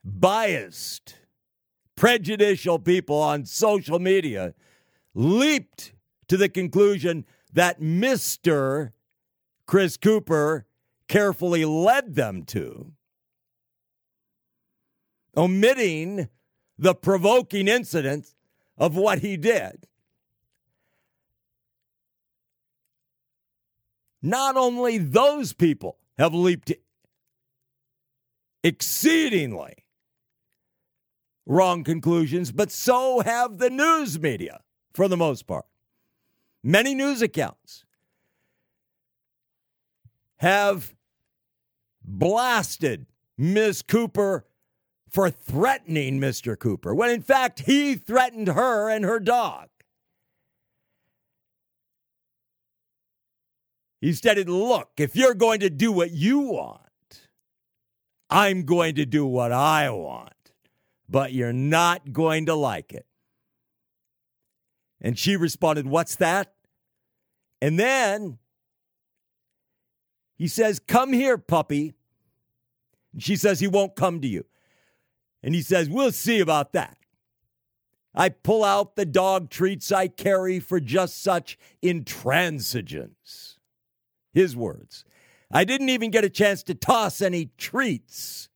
biased, 0.04 1.16
prejudicial 1.96 2.80
people 2.80 3.22
on 3.22 3.46
social 3.46 4.00
media 4.00 4.56
leaped 5.14 5.94
to 6.28 6.36
the 6.36 6.50
conclusion 6.50 7.26
that 7.54 7.80
Mr. 7.80 8.92
Chris 9.66 9.96
Cooper 9.96 10.66
carefully 11.10 11.66
led 11.66 12.16
them 12.16 12.44
to, 12.44 12.94
omitting 15.36 16.30
the 16.78 16.96
provoking 16.96 17.68
incident 17.68 18.34
of 18.78 18.96
what 18.96 19.20
he 19.20 19.36
did. 19.36 19.86
Not 24.22 24.56
only 24.56 24.98
those 24.98 25.52
people 25.52 25.98
have 26.18 26.34
leaped 26.34 26.72
exceedingly 28.64 29.86
wrong 31.46 31.84
conclusions, 31.84 32.52
but 32.52 32.72
so 32.72 33.22
have 33.22 33.58
the 33.58 33.70
news 33.70 34.20
media 34.20 34.62
for 34.94 35.08
the 35.08 35.18
most 35.18 35.48
part. 35.48 35.66
Many 36.64 36.94
news 36.94 37.22
accounts 37.22 37.86
have 40.38 40.94
blasted 42.10 43.06
Ms. 43.38 43.82
Cooper 43.84 44.46
for 45.10 45.30
threatening 45.30 46.20
Mr. 46.20 46.58
Cooper, 46.58 46.94
when 46.94 47.10
in 47.10 47.22
fact 47.22 47.62
he 47.62 47.96
threatened 47.96 48.50
her 48.50 48.90
and 48.90 49.06
her 49.06 49.20
dog. 49.20 49.70
He 54.02 54.14
stated, 54.14 54.48
Look, 54.48 54.92
if 54.98 55.16
you're 55.16 55.34
going 55.34 55.60
to 55.62 55.70
do 55.70 55.92
what 55.92 56.12
you 56.12 56.40
want, 56.40 56.82
I'm 58.30 58.64
going 58.64 58.96
to 58.96 59.06
do 59.06 59.26
what 59.26 59.52
I 59.52 59.90
want, 59.90 60.54
but 61.10 61.34
you're 61.34 61.52
not 61.54 62.14
going 62.14 62.46
to 62.46 62.56
like 62.56 62.94
it. 62.94 63.06
And 65.02 65.18
she 65.18 65.36
responded, 65.36 65.88
What's 65.88 66.16
that? 66.18 66.54
And 67.62 67.80
then 67.80 68.38
He 70.38 70.48
says, 70.48 70.80
Come 70.80 71.14
here, 71.14 71.38
puppy. 71.38 71.96
And 73.14 73.24
she 73.24 73.36
says, 73.36 73.60
He 73.60 73.68
won't 73.68 73.96
come 73.96 74.22
to 74.22 74.28
you. 74.28 74.46
And 75.42 75.56
he 75.56 75.62
says, 75.62 75.90
We'll 75.90 76.12
see 76.12 76.40
about 76.40 76.74
that. 76.74 76.98
I 78.16 78.30
pull 78.30 78.64
out 78.64 78.96
the 78.96 79.06
dog 79.06 79.50
treats 79.50 79.92
I 79.92 80.08
carry 80.08 80.60
for 80.60 80.80
just 80.80 81.22
such 81.22 81.58
intransigence. 81.84 83.58
His 84.34 84.56
words. 84.56 85.06
I 85.52 85.64
didn't 85.64 85.90
even 85.90 86.12
get 86.12 86.24
a 86.24 86.30
chance 86.30 86.62
to 86.64 86.76
toss 86.76 87.22
any 87.22 87.52
treats 87.58 88.50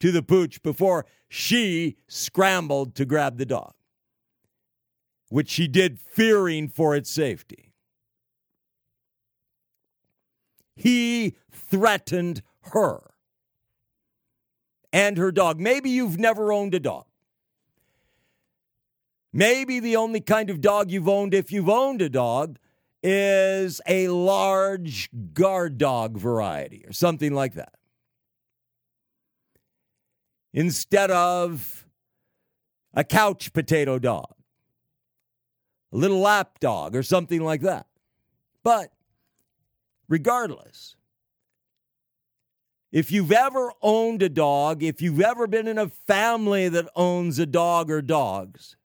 to 0.00 0.12
the 0.12 0.22
pooch 0.22 0.62
before 0.62 1.06
she 1.28 1.96
scrambled 2.06 2.94
to 2.96 3.04
grab 3.04 3.38
the 3.38 3.46
dog, 3.46 3.74
which 5.28 5.48
she 5.48 5.66
did 5.66 5.98
fearing 5.98 6.68
for 6.68 6.94
its 6.94 7.10
safety. 7.10 7.72
He 10.76 11.36
threatened 11.50 12.42
her 12.72 13.11
and 14.92 15.16
her 15.16 15.32
dog. 15.32 15.58
Maybe 15.58 15.90
you've 15.90 16.18
never 16.18 16.52
owned 16.52 16.74
a 16.74 16.80
dog. 16.80 17.06
Maybe 19.32 19.80
the 19.80 19.96
only 19.96 20.20
kind 20.20 20.50
of 20.50 20.60
dog 20.60 20.90
you've 20.90 21.08
owned, 21.08 21.32
if 21.32 21.50
you've 21.50 21.68
owned 21.68 22.02
a 22.02 22.10
dog, 22.10 22.58
is 23.02 23.80
a 23.86 24.08
large 24.08 25.08
guard 25.32 25.78
dog 25.78 26.18
variety 26.18 26.84
or 26.86 26.92
something 26.92 27.32
like 27.32 27.54
that. 27.54 27.74
Instead 30.52 31.10
of 31.10 31.86
a 32.92 33.02
couch 33.02 33.52
potato 33.54 33.98
dog, 33.98 34.34
a 35.92 35.96
little 35.96 36.20
lap 36.20 36.58
dog, 36.60 36.94
or 36.94 37.02
something 37.02 37.42
like 37.42 37.62
that. 37.62 37.86
But 38.62 38.92
regardless, 40.08 40.96
if 42.92 43.10
you've 43.10 43.32
ever 43.32 43.72
owned 43.80 44.22
a 44.22 44.28
dog, 44.28 44.82
if 44.82 45.00
you've 45.00 45.22
ever 45.22 45.46
been 45.46 45.66
in 45.66 45.78
a 45.78 45.88
family 45.88 46.68
that 46.68 46.88
owns 46.94 47.38
a 47.38 47.46
dog 47.46 47.90
or 47.90 48.02
dogs, 48.02 48.76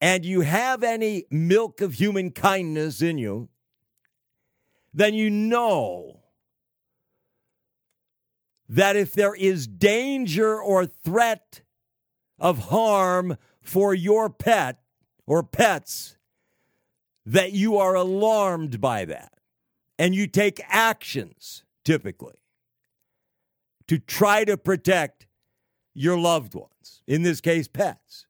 and 0.00 0.24
you 0.24 0.42
have 0.42 0.84
any 0.84 1.24
milk 1.28 1.80
of 1.80 1.94
human 1.94 2.30
kindness 2.30 3.02
in 3.02 3.18
you, 3.18 3.48
then 4.94 5.12
you 5.12 5.28
know 5.28 6.20
that 8.68 8.94
if 8.94 9.12
there 9.12 9.34
is 9.34 9.66
danger 9.66 10.60
or 10.60 10.86
threat 10.86 11.62
of 12.38 12.68
harm 12.68 13.36
for 13.60 13.92
your 13.92 14.30
pet 14.30 14.78
or 15.26 15.42
pets, 15.42 16.16
that 17.26 17.52
you 17.52 17.76
are 17.76 17.96
alarmed 17.96 18.80
by 18.80 19.04
that 19.04 19.37
and 19.98 20.14
you 20.14 20.26
take 20.26 20.60
actions 20.68 21.64
typically 21.84 22.36
to 23.88 23.98
try 23.98 24.44
to 24.44 24.56
protect 24.56 25.26
your 25.94 26.16
loved 26.16 26.54
ones, 26.54 27.02
in 27.06 27.22
this 27.22 27.40
case, 27.40 27.66
pets. 27.66 28.26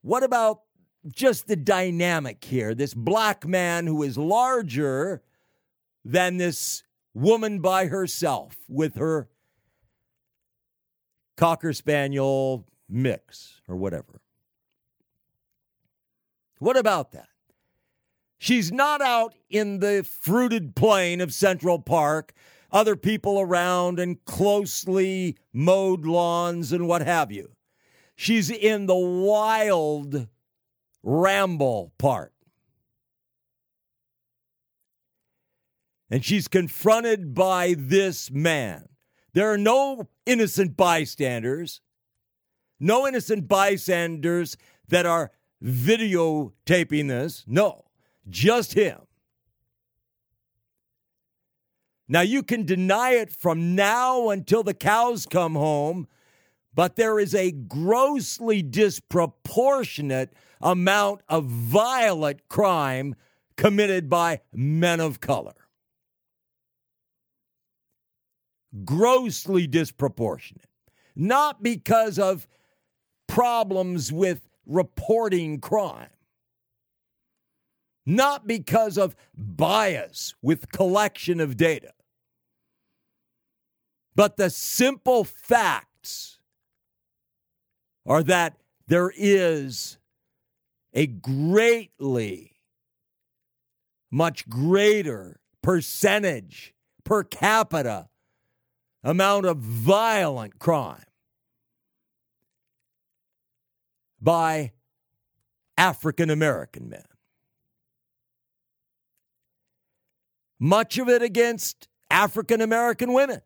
What 0.00 0.24
about 0.24 0.62
just 1.08 1.46
the 1.46 1.54
dynamic 1.54 2.42
here? 2.42 2.74
This 2.74 2.94
black 2.94 3.46
man 3.46 3.86
who 3.86 4.02
is 4.02 4.18
larger 4.18 5.22
than 6.04 6.38
this 6.38 6.82
woman 7.14 7.60
by 7.60 7.86
herself 7.86 8.56
with 8.68 8.96
her 8.96 9.28
Cocker 11.36 11.72
Spaniel 11.72 12.66
mix 12.88 13.60
or 13.68 13.76
whatever. 13.76 14.21
What 16.62 16.76
about 16.76 17.10
that? 17.10 17.26
She's 18.38 18.70
not 18.70 19.02
out 19.02 19.34
in 19.50 19.80
the 19.80 20.06
fruited 20.08 20.76
plain 20.76 21.20
of 21.20 21.34
Central 21.34 21.80
Park, 21.80 22.32
other 22.70 22.94
people 22.94 23.40
around 23.40 23.98
and 23.98 24.24
closely 24.26 25.36
mowed 25.52 26.06
lawns 26.06 26.70
and 26.72 26.86
what 26.86 27.02
have 27.02 27.32
you. 27.32 27.56
She's 28.14 28.48
in 28.48 28.86
the 28.86 28.94
wild 28.94 30.28
ramble 31.02 31.94
part. 31.98 32.32
And 36.08 36.24
she's 36.24 36.46
confronted 36.46 37.34
by 37.34 37.74
this 37.76 38.30
man. 38.30 38.88
There 39.32 39.52
are 39.52 39.58
no 39.58 40.08
innocent 40.26 40.76
bystanders, 40.76 41.80
no 42.78 43.08
innocent 43.08 43.48
bystanders 43.48 44.56
that 44.86 45.06
are 45.06 45.32
videotaping 45.62 47.08
this. 47.08 47.44
No, 47.46 47.84
just 48.28 48.74
him. 48.74 48.98
Now, 52.08 52.20
you 52.20 52.42
can 52.42 52.66
deny 52.66 53.12
it 53.12 53.30
from 53.30 53.74
now 53.74 54.28
until 54.28 54.62
the 54.62 54.74
cows 54.74 55.24
come 55.24 55.54
home, 55.54 56.08
but 56.74 56.96
there 56.96 57.18
is 57.18 57.34
a 57.34 57.52
grossly 57.52 58.60
disproportionate 58.60 60.32
amount 60.60 61.22
of 61.28 61.46
violent 61.46 62.48
crime 62.48 63.14
committed 63.56 64.10
by 64.10 64.40
men 64.52 65.00
of 65.00 65.20
color. 65.20 65.54
Grossly 68.84 69.66
disproportionate. 69.66 70.68
Not 71.14 71.62
because 71.62 72.18
of 72.18 72.46
problems 73.26 74.12
with 74.12 74.48
reporting 74.66 75.60
crime. 75.60 76.08
Not 78.04 78.46
because 78.46 78.98
of 78.98 79.14
bias 79.36 80.34
with 80.42 80.72
collection 80.72 81.40
of 81.40 81.56
data, 81.56 81.92
but 84.14 84.36
the 84.36 84.50
simple 84.50 85.24
facts 85.24 86.40
are 88.04 88.22
that 88.24 88.56
there 88.88 89.12
is 89.16 89.98
a 90.92 91.06
greatly 91.06 92.52
much 94.10 94.48
greater 94.48 95.40
percentage 95.62 96.74
per 97.04 97.22
capita 97.22 98.08
amount 99.02 99.46
of 99.46 99.58
violent 99.58 100.58
crime 100.58 101.04
by 104.22 104.72
African 105.76 106.30
American 106.30 106.88
men. 106.88 107.04
Much 110.60 110.96
of 110.98 111.08
it 111.08 111.22
against 111.22 111.88
African 112.08 112.60
American 112.60 113.12
women. 113.12 113.42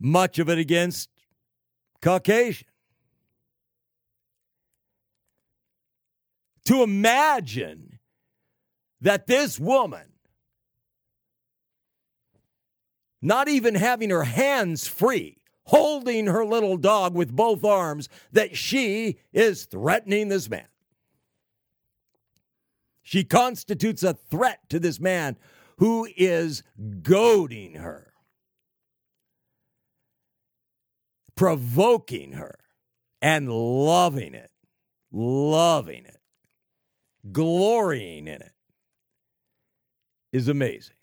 Much 0.00 0.38
of 0.40 0.48
it 0.48 0.58
against 0.58 1.08
Caucasian. 2.00 2.66
To 6.64 6.82
imagine 6.82 7.98
that 9.00 9.26
this 9.26 9.58
woman, 9.58 10.12
not 13.22 13.48
even 13.48 13.74
having 13.74 14.10
her 14.10 14.24
hands 14.24 14.86
free, 14.86 15.37
holding 15.68 16.26
her 16.26 16.44
little 16.46 16.78
dog 16.78 17.14
with 17.14 17.34
both 17.34 17.62
arms 17.62 18.08
that 18.32 18.56
she 18.56 19.18
is 19.32 19.66
threatening 19.66 20.28
this 20.28 20.48
man. 20.48 20.66
She 23.02 23.22
constitutes 23.22 24.02
a 24.02 24.14
threat 24.14 24.60
to 24.70 24.80
this 24.80 24.98
man 24.98 25.36
who 25.76 26.08
is 26.16 26.62
goading 27.02 27.74
her, 27.74 28.12
provoking 31.36 32.32
her, 32.32 32.58
and 33.20 33.50
loving 33.50 34.34
it, 34.34 34.50
loving 35.12 36.04
it, 36.06 36.20
glorying 37.30 38.26
in 38.26 38.40
it 38.40 38.52
is 40.32 40.48
amazing. 40.48 40.96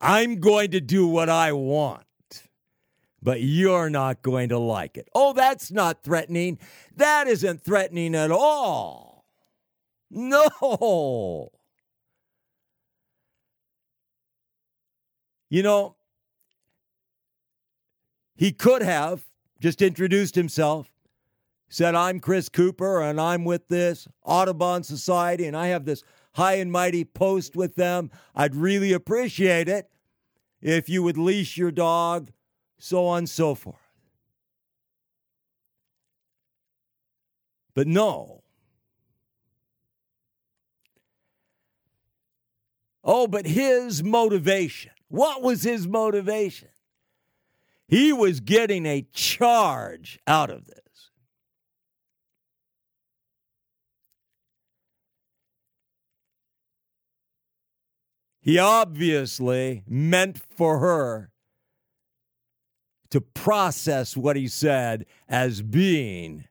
I'm 0.00 0.40
going 0.40 0.70
to 0.72 0.80
do 0.80 1.06
what 1.08 1.28
I 1.28 1.52
want 1.52 2.04
but 3.22 3.40
you're 3.40 3.88
not 3.88 4.22
going 4.22 4.48
to 4.48 4.58
like 4.58 4.96
it. 4.96 5.08
Oh, 5.14 5.32
that's 5.32 5.70
not 5.70 6.02
threatening. 6.02 6.58
That 6.96 7.28
isn't 7.28 7.62
threatening 7.62 8.14
at 8.14 8.30
all. 8.30 9.24
No. 10.10 11.50
You 15.48 15.62
know, 15.62 15.96
he 18.34 18.52
could 18.52 18.82
have 18.82 19.22
just 19.60 19.82
introduced 19.82 20.34
himself, 20.34 20.90
said, 21.68 21.94
I'm 21.94 22.20
Chris 22.20 22.48
Cooper 22.48 23.02
and 23.02 23.20
I'm 23.20 23.44
with 23.44 23.68
this 23.68 24.08
Audubon 24.24 24.82
Society 24.82 25.46
and 25.46 25.56
I 25.56 25.68
have 25.68 25.84
this 25.84 26.02
high 26.32 26.54
and 26.54 26.72
mighty 26.72 27.04
post 27.04 27.54
with 27.54 27.76
them. 27.76 28.10
I'd 28.34 28.54
really 28.54 28.92
appreciate 28.92 29.68
it 29.68 29.90
if 30.60 30.88
you 30.88 31.02
would 31.02 31.18
leash 31.18 31.56
your 31.56 31.70
dog 31.70 32.30
so 32.82 33.06
on 33.06 33.18
and 33.18 33.30
so 33.30 33.54
forth. 33.54 33.76
But 37.74 37.86
no. 37.86 38.42
Oh, 43.04 43.28
but 43.28 43.46
his 43.46 44.02
motivation. 44.02 44.90
What 45.06 45.42
was 45.42 45.62
his 45.62 45.86
motivation? 45.86 46.70
He 47.86 48.12
was 48.12 48.40
getting 48.40 48.84
a 48.84 49.06
charge 49.12 50.18
out 50.26 50.50
of 50.50 50.64
this. 50.64 51.10
He 58.40 58.58
obviously 58.58 59.84
meant 59.86 60.40
for 60.56 60.80
her 60.80 61.31
to 63.12 63.20
process 63.20 64.16
what 64.16 64.36
he 64.36 64.48
said 64.48 65.04
as 65.28 65.60
being 65.60 66.44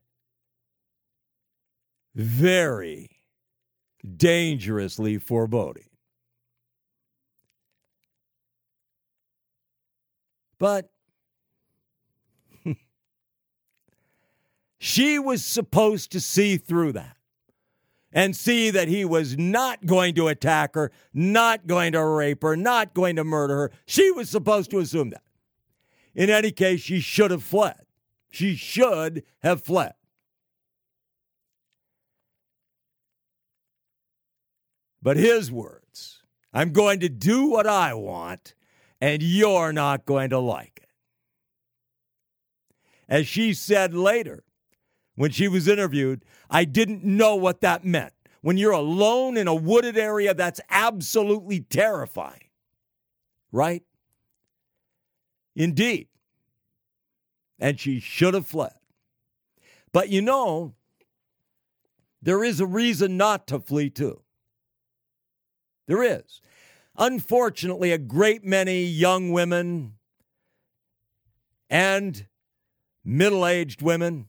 very 2.13 3.09
dangerously 4.15 5.17
foreboding. 5.17 5.89
But 10.59 10.91
she 14.77 15.17
was 15.17 15.43
supposed 15.43 16.11
to 16.11 16.19
see 16.19 16.57
through 16.57 16.91
that 16.91 17.17
and 18.13 18.35
see 18.35 18.69
that 18.69 18.87
he 18.87 19.03
was 19.03 19.35
not 19.35 19.87
going 19.87 20.13
to 20.13 20.27
attack 20.27 20.75
her, 20.75 20.91
not 21.11 21.65
going 21.65 21.93
to 21.93 22.05
rape 22.05 22.43
her, 22.43 22.55
not 22.55 22.93
going 22.93 23.15
to 23.15 23.23
murder 23.23 23.55
her. 23.55 23.71
She 23.87 24.11
was 24.11 24.29
supposed 24.29 24.69
to 24.69 24.77
assume 24.77 25.09
that. 25.09 25.23
In 26.13 26.29
any 26.29 26.51
case, 26.51 26.81
she 26.81 26.99
should 26.99 27.31
have 27.31 27.43
fled. 27.43 27.85
She 28.29 28.55
should 28.55 29.23
have 29.39 29.61
fled. 29.61 29.93
But 35.01 35.17
his 35.17 35.51
words 35.51 36.21
I'm 36.53 36.73
going 36.73 36.99
to 36.99 37.09
do 37.09 37.47
what 37.47 37.65
I 37.65 37.93
want, 37.93 38.53
and 38.99 39.23
you're 39.23 39.71
not 39.71 40.05
going 40.05 40.29
to 40.31 40.39
like 40.39 40.81
it. 40.83 40.89
As 43.07 43.27
she 43.27 43.53
said 43.53 43.93
later, 43.93 44.43
when 45.15 45.31
she 45.31 45.47
was 45.47 45.67
interviewed, 45.67 46.23
I 46.49 46.65
didn't 46.65 47.03
know 47.03 47.35
what 47.35 47.61
that 47.61 47.85
meant. 47.85 48.13
When 48.41 48.57
you're 48.57 48.71
alone 48.71 49.37
in 49.37 49.47
a 49.47 49.55
wooded 49.55 49.97
area, 49.97 50.33
that's 50.33 50.61
absolutely 50.69 51.61
terrifying. 51.61 52.49
Right? 53.51 53.83
Indeed. 55.55 56.07
And 57.59 57.79
she 57.79 57.99
should 57.99 58.33
have 58.33 58.47
fled. 58.47 58.73
But 59.91 60.09
you 60.09 60.21
know, 60.21 60.73
there 62.21 62.43
is 62.43 62.59
a 62.59 62.65
reason 62.65 63.17
not 63.17 63.47
to 63.47 63.59
flee, 63.59 63.89
too. 63.89 64.21
There 65.87 66.03
is. 66.03 66.41
Unfortunately, 66.97 67.91
a 67.91 67.97
great 67.97 68.43
many 68.45 68.83
young 68.83 69.31
women 69.31 69.93
and 71.69 72.27
middle 73.03 73.45
aged 73.45 73.81
women 73.81 74.27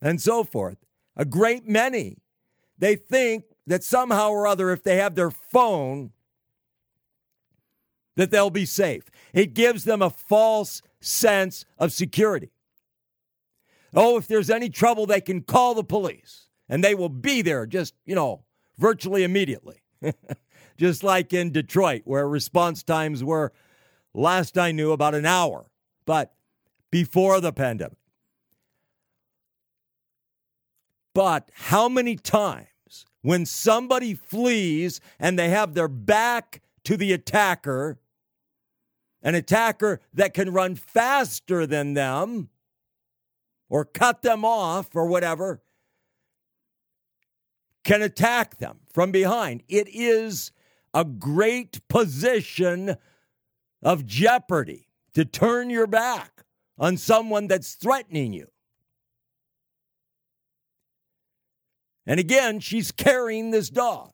and 0.00 0.20
so 0.20 0.44
forth. 0.44 0.78
A 1.16 1.24
great 1.24 1.66
many. 1.66 2.18
They 2.78 2.96
think 2.96 3.44
that 3.66 3.82
somehow 3.82 4.30
or 4.30 4.46
other, 4.46 4.70
if 4.70 4.82
they 4.82 4.96
have 4.96 5.14
their 5.14 5.30
phone, 5.30 6.12
that 8.16 8.30
they'll 8.30 8.50
be 8.50 8.66
safe. 8.66 9.04
It 9.32 9.54
gives 9.54 9.84
them 9.84 10.02
a 10.02 10.10
false 10.10 10.82
sense 11.00 11.64
of 11.78 11.92
security. 11.92 12.50
Oh, 13.94 14.16
if 14.16 14.26
there's 14.26 14.50
any 14.50 14.68
trouble, 14.68 15.06
they 15.06 15.20
can 15.20 15.42
call 15.42 15.74
the 15.74 15.84
police 15.84 16.48
and 16.68 16.82
they 16.82 16.94
will 16.94 17.08
be 17.08 17.42
there 17.42 17.66
just, 17.66 17.94
you 18.04 18.14
know, 18.14 18.44
virtually 18.78 19.24
immediately. 19.24 19.82
just 20.76 21.02
like 21.02 21.32
in 21.32 21.52
Detroit, 21.52 22.02
where 22.04 22.28
response 22.28 22.82
times 22.82 23.22
were, 23.22 23.52
last 24.12 24.58
I 24.58 24.72
knew, 24.72 24.92
about 24.92 25.14
an 25.14 25.26
hour, 25.26 25.70
but 26.04 26.34
before 26.90 27.40
the 27.40 27.52
pandemic. 27.52 27.98
But 31.14 31.50
how 31.54 31.88
many 31.88 32.16
times 32.16 32.66
when 33.22 33.46
somebody 33.46 34.14
flees 34.14 35.00
and 35.18 35.38
they 35.38 35.48
have 35.48 35.74
their 35.74 35.88
back 35.88 36.60
to 36.84 36.96
the 36.96 37.12
attacker, 37.12 37.98
an 39.24 39.34
attacker 39.34 40.00
that 40.12 40.34
can 40.34 40.52
run 40.52 40.76
faster 40.76 41.66
than 41.66 41.94
them 41.94 42.50
or 43.68 43.84
cut 43.84 44.22
them 44.22 44.44
off 44.44 44.94
or 44.94 45.06
whatever, 45.06 45.62
can 47.82 48.02
attack 48.02 48.58
them 48.58 48.80
from 48.92 49.10
behind. 49.10 49.62
It 49.68 49.88
is 49.88 50.52
a 50.92 51.04
great 51.04 51.86
position 51.88 52.96
of 53.82 54.06
jeopardy 54.06 54.88
to 55.14 55.24
turn 55.24 55.70
your 55.70 55.86
back 55.86 56.44
on 56.78 56.96
someone 56.96 57.46
that's 57.46 57.74
threatening 57.74 58.32
you. 58.32 58.48
And 62.06 62.20
again, 62.20 62.60
she's 62.60 62.92
carrying 62.92 63.50
this 63.50 63.70
dog. 63.70 64.13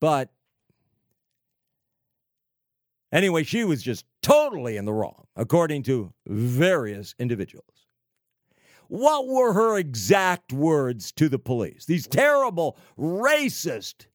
But 0.00 0.30
anyway, 3.12 3.44
she 3.44 3.64
was 3.64 3.82
just 3.82 4.04
totally 4.22 4.76
in 4.76 4.84
the 4.84 4.92
wrong, 4.92 5.26
according 5.36 5.82
to 5.84 6.12
various 6.26 7.14
individuals. 7.18 7.86
What 8.88 9.26
were 9.26 9.52
her 9.52 9.76
exact 9.76 10.52
words 10.52 11.12
to 11.12 11.28
the 11.28 11.38
police? 11.38 11.84
These 11.84 12.06
terrible, 12.06 12.78
racist 12.98 14.06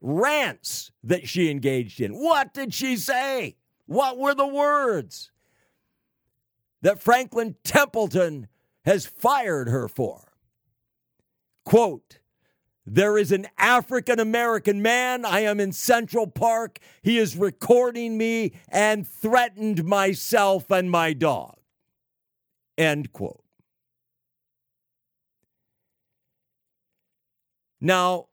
rants 0.00 0.90
that 1.04 1.28
she 1.28 1.50
engaged 1.50 2.00
in. 2.00 2.12
What 2.12 2.52
did 2.52 2.74
she 2.74 2.96
say? 2.96 3.56
What 3.86 4.18
were 4.18 4.34
the 4.34 4.46
words? 4.46 5.30
that 6.82 7.02
Franklin 7.02 7.56
Templeton 7.64 8.48
has 8.84 9.06
fired 9.06 9.68
her 9.68 9.88
for. 9.88 10.32
Quote, 11.64 12.19
there 12.92 13.16
is 13.16 13.30
an 13.30 13.46
African 13.56 14.18
American 14.18 14.82
man. 14.82 15.24
I 15.24 15.40
am 15.40 15.60
in 15.60 15.70
Central 15.70 16.26
Park. 16.26 16.80
He 17.02 17.18
is 17.18 17.36
recording 17.36 18.18
me 18.18 18.52
and 18.68 19.06
threatened 19.06 19.84
myself 19.84 20.72
and 20.72 20.90
my 20.90 21.12
dog. 21.12 21.56
End 22.76 23.12
quote. 23.12 23.44
Now, 27.80 28.26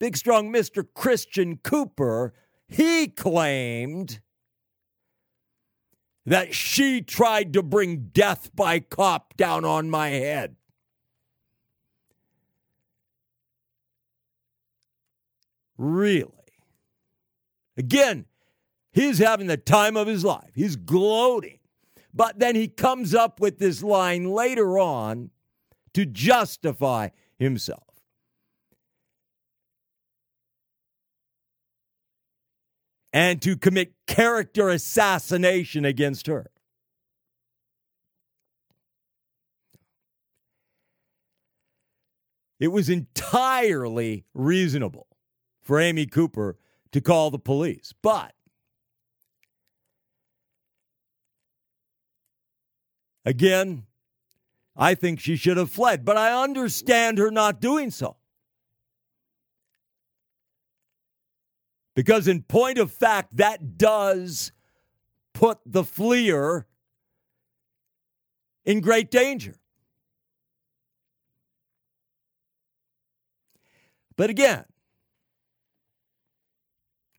big 0.00 0.16
strong 0.16 0.52
Mr. 0.52 0.84
Christian 0.92 1.58
Cooper, 1.58 2.34
he 2.66 3.06
claimed 3.06 4.20
that 6.26 6.56
she 6.56 7.02
tried 7.02 7.52
to 7.52 7.62
bring 7.62 8.08
death 8.12 8.50
by 8.52 8.80
cop 8.80 9.36
down 9.36 9.64
on 9.64 9.88
my 9.88 10.08
head. 10.08 10.56
Really? 15.80 16.28
Again, 17.78 18.26
he's 18.92 19.16
having 19.16 19.46
the 19.46 19.56
time 19.56 19.96
of 19.96 20.06
his 20.06 20.22
life. 20.22 20.50
He's 20.54 20.76
gloating. 20.76 21.58
But 22.12 22.38
then 22.38 22.54
he 22.54 22.68
comes 22.68 23.14
up 23.14 23.40
with 23.40 23.58
this 23.58 23.82
line 23.82 24.30
later 24.30 24.78
on 24.78 25.30
to 25.94 26.04
justify 26.04 27.08
himself. 27.38 27.82
and 33.12 33.42
to 33.42 33.56
commit 33.56 33.92
character 34.06 34.68
assassination 34.68 35.84
against 35.84 36.28
her. 36.28 36.48
It 42.60 42.68
was 42.68 42.88
entirely 42.88 44.26
reasonable 44.32 45.08
for 45.70 45.78
Amy 45.78 46.04
Cooper 46.04 46.56
to 46.90 47.00
call 47.00 47.30
the 47.30 47.38
police, 47.38 47.94
but 48.02 48.34
again, 53.24 53.84
I 54.76 54.96
think 54.96 55.20
she 55.20 55.36
should 55.36 55.58
have 55.58 55.70
fled, 55.70 56.04
but 56.04 56.16
I 56.16 56.42
understand 56.42 57.18
her 57.18 57.30
not 57.30 57.60
doing 57.60 57.92
so. 57.92 58.16
Because, 61.94 62.26
in 62.26 62.42
point 62.42 62.78
of 62.78 62.90
fact, 62.90 63.36
that 63.36 63.78
does 63.78 64.50
put 65.34 65.58
the 65.64 65.84
fleer 65.84 66.66
in 68.64 68.80
great 68.80 69.08
danger. 69.08 69.54
But 74.16 74.30
again, 74.30 74.64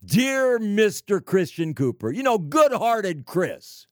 dear 0.03 0.59
Mr. 0.59 1.23
Christian 1.23 1.73
Cooper, 1.73 2.11
you 2.11 2.23
know, 2.23 2.37
good 2.37 2.71
hearted 2.71 3.25
Chris, 3.25 3.87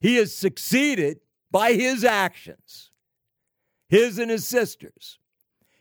He 0.00 0.16
has 0.16 0.34
succeeded 0.34 1.20
by 1.50 1.72
his 1.72 2.04
actions, 2.04 2.90
his 3.88 4.18
and 4.18 4.30
his 4.30 4.46
sister's. 4.46 5.18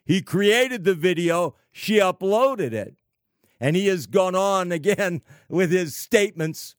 He 0.05 0.21
created 0.21 0.83
the 0.83 0.95
video, 0.95 1.55
she 1.71 1.99
uploaded 1.99 2.73
it, 2.73 2.95
and 3.59 3.75
he 3.75 3.87
has 3.87 4.07
gone 4.07 4.35
on 4.35 4.71
again 4.71 5.21
with 5.49 5.71
his 5.71 5.95
statements 5.95 6.75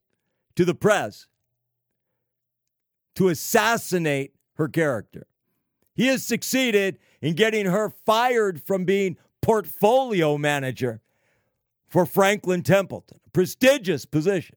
to 0.56 0.64
the 0.64 0.74
press 0.74 1.26
to 3.14 3.28
assassinate 3.28 4.34
her 4.54 4.68
character. 4.68 5.26
He 5.94 6.06
has 6.06 6.24
succeeded 6.24 6.98
in 7.20 7.34
getting 7.34 7.66
her 7.66 7.90
fired 7.90 8.62
from 8.62 8.84
being 8.84 9.16
portfolio 9.42 10.36
manager 10.38 11.00
for 11.90 12.06
Franklin 12.06 12.62
Templeton, 12.62 13.18
a 13.26 13.30
prestigious 13.30 14.06
position. 14.06 14.56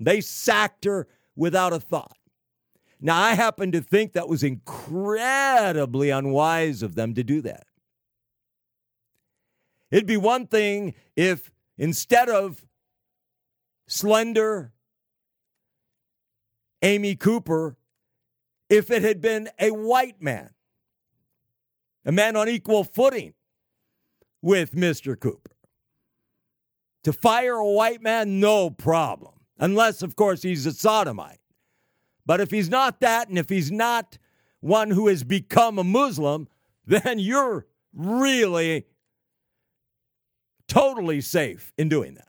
They 0.00 0.20
sacked 0.20 0.84
her 0.84 1.06
without 1.36 1.72
a 1.72 1.80
thought. 1.80 2.16
Now, 3.00 3.20
I 3.20 3.34
happen 3.34 3.70
to 3.72 3.80
think 3.80 4.12
that 4.12 4.28
was 4.28 4.42
incredibly 4.42 6.10
unwise 6.10 6.82
of 6.82 6.94
them 6.94 7.14
to 7.14 7.22
do 7.22 7.42
that. 7.42 7.66
It'd 9.90 10.06
be 10.06 10.16
one 10.16 10.46
thing 10.46 10.94
if 11.14 11.50
instead 11.78 12.28
of 12.28 12.64
slender 13.86 14.72
Amy 16.82 17.14
Cooper, 17.14 17.76
if 18.68 18.90
it 18.90 19.02
had 19.02 19.20
been 19.20 19.48
a 19.60 19.70
white 19.70 20.20
man, 20.20 20.50
a 22.04 22.12
man 22.12 22.36
on 22.36 22.48
equal 22.48 22.84
footing 22.84 23.34
with 24.42 24.72
Mr. 24.72 25.18
Cooper. 25.18 25.53
To 27.04 27.12
fire 27.12 27.54
a 27.54 27.70
white 27.70 28.02
man, 28.02 28.40
no 28.40 28.70
problem. 28.70 29.34
Unless, 29.58 30.02
of 30.02 30.16
course, 30.16 30.42
he's 30.42 30.66
a 30.66 30.72
sodomite. 30.72 31.38
But 32.26 32.40
if 32.40 32.50
he's 32.50 32.70
not 32.70 33.00
that, 33.00 33.28
and 33.28 33.38
if 33.38 33.48
he's 33.48 33.70
not 33.70 34.18
one 34.60 34.90
who 34.90 35.08
has 35.08 35.22
become 35.22 35.78
a 35.78 35.84
Muslim, 35.84 36.48
then 36.86 37.18
you're 37.18 37.66
really 37.92 38.86
totally 40.66 41.20
safe 41.20 41.72
in 41.76 41.88
doing 41.88 42.14
that. 42.14 42.28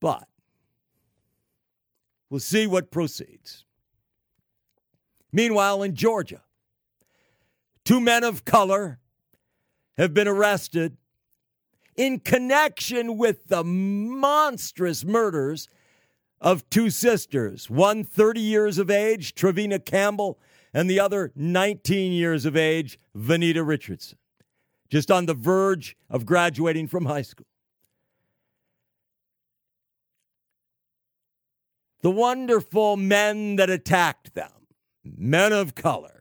But 0.00 0.28
we'll 2.28 2.40
see 2.40 2.66
what 2.66 2.90
proceeds. 2.90 3.64
Meanwhile, 5.32 5.82
in 5.82 5.94
Georgia, 5.94 6.42
two 7.84 8.00
men 8.00 8.22
of 8.22 8.44
color 8.44 9.00
have 9.96 10.12
been 10.14 10.28
arrested 10.28 10.96
in 11.96 12.20
connection 12.20 13.16
with 13.16 13.48
the 13.48 13.64
monstrous 13.64 15.04
murders 15.04 15.68
of 16.40 16.68
two 16.68 16.90
sisters, 16.90 17.70
one 17.70 18.04
30 18.04 18.40
years 18.40 18.78
of 18.78 18.90
age, 18.90 19.34
Trevina 19.34 19.78
Campbell, 19.78 20.38
and 20.74 20.90
the 20.90 21.00
other 21.00 21.32
19 21.34 22.12
years 22.12 22.44
of 22.44 22.56
age, 22.56 22.98
Venita 23.16 23.66
Richardson, 23.66 24.18
just 24.90 25.10
on 25.10 25.24
the 25.24 25.34
verge 25.34 25.96
of 26.10 26.26
graduating 26.26 26.86
from 26.88 27.06
high 27.06 27.22
school. 27.22 27.46
The 32.02 32.10
wonderful 32.10 32.96
men 32.96 33.56
that 33.56 33.70
attacked 33.70 34.34
them, 34.34 34.52
men 35.02 35.52
of 35.52 35.74
color, 35.74 36.15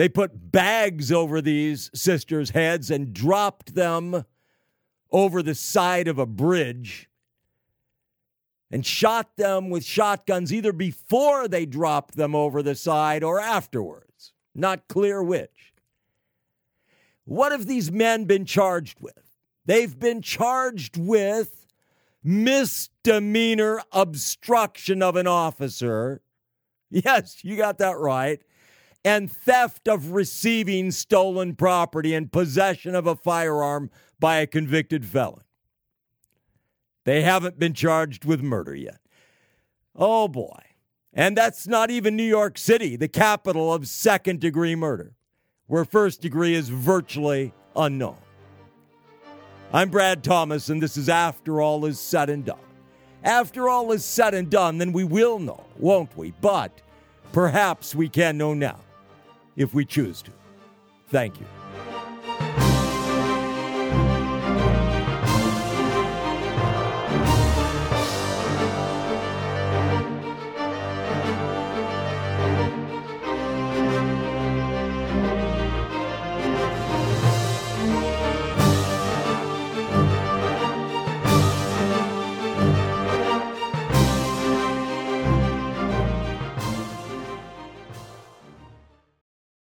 they 0.00 0.08
put 0.08 0.50
bags 0.50 1.12
over 1.12 1.42
these 1.42 1.90
sisters' 1.92 2.48
heads 2.48 2.90
and 2.90 3.12
dropped 3.12 3.74
them 3.74 4.24
over 5.12 5.42
the 5.42 5.54
side 5.54 6.08
of 6.08 6.18
a 6.18 6.24
bridge 6.24 7.10
and 8.70 8.86
shot 8.86 9.36
them 9.36 9.68
with 9.68 9.84
shotguns 9.84 10.54
either 10.54 10.72
before 10.72 11.48
they 11.48 11.66
dropped 11.66 12.16
them 12.16 12.34
over 12.34 12.62
the 12.62 12.74
side 12.74 13.22
or 13.22 13.40
afterwards. 13.40 14.32
Not 14.54 14.88
clear 14.88 15.22
which. 15.22 15.74
What 17.26 17.52
have 17.52 17.66
these 17.66 17.92
men 17.92 18.24
been 18.24 18.46
charged 18.46 19.00
with? 19.02 19.36
They've 19.66 20.00
been 20.00 20.22
charged 20.22 20.96
with 20.96 21.66
misdemeanor 22.24 23.82
obstruction 23.92 25.02
of 25.02 25.16
an 25.16 25.26
officer. 25.26 26.22
Yes, 26.88 27.44
you 27.44 27.58
got 27.58 27.76
that 27.76 27.98
right 27.98 28.40
and 29.04 29.30
theft 29.30 29.88
of 29.88 30.12
receiving 30.12 30.90
stolen 30.90 31.54
property 31.54 32.14
and 32.14 32.32
possession 32.32 32.94
of 32.94 33.06
a 33.06 33.16
firearm 33.16 33.90
by 34.18 34.36
a 34.36 34.46
convicted 34.46 35.04
felon. 35.04 35.42
They 37.04 37.22
haven't 37.22 37.58
been 37.58 37.72
charged 37.72 38.24
with 38.24 38.42
murder 38.42 38.74
yet. 38.74 39.00
Oh 39.96 40.28
boy. 40.28 40.60
And 41.12 41.36
that's 41.36 41.66
not 41.66 41.90
even 41.90 42.14
New 42.14 42.22
York 42.22 42.56
City, 42.56 42.94
the 42.94 43.08
capital 43.08 43.72
of 43.72 43.88
second 43.88 44.40
degree 44.40 44.76
murder, 44.76 45.16
where 45.66 45.84
first 45.84 46.20
degree 46.20 46.54
is 46.54 46.68
virtually 46.68 47.52
unknown. 47.74 48.18
I'm 49.72 49.88
Brad 49.88 50.22
Thomas, 50.22 50.68
and 50.68 50.82
this 50.82 50.96
is 50.96 51.08
After 51.08 51.60
All 51.60 51.84
Is 51.84 51.98
Said 51.98 52.30
and 52.30 52.44
Done. 52.44 52.58
After 53.22 53.68
all 53.68 53.92
is 53.92 54.04
said 54.04 54.32
and 54.34 54.48
done, 54.48 54.78
then 54.78 54.92
we 54.92 55.04
will 55.04 55.38
know, 55.38 55.62
won't 55.78 56.16
we? 56.16 56.32
But 56.40 56.80
perhaps 57.32 57.94
we 57.94 58.08
can 58.08 58.38
know 58.38 58.54
now 58.54 58.78
if 59.56 59.74
we 59.74 59.84
choose 59.84 60.22
to. 60.22 60.32
Thank 61.08 61.40
you. 61.40 61.46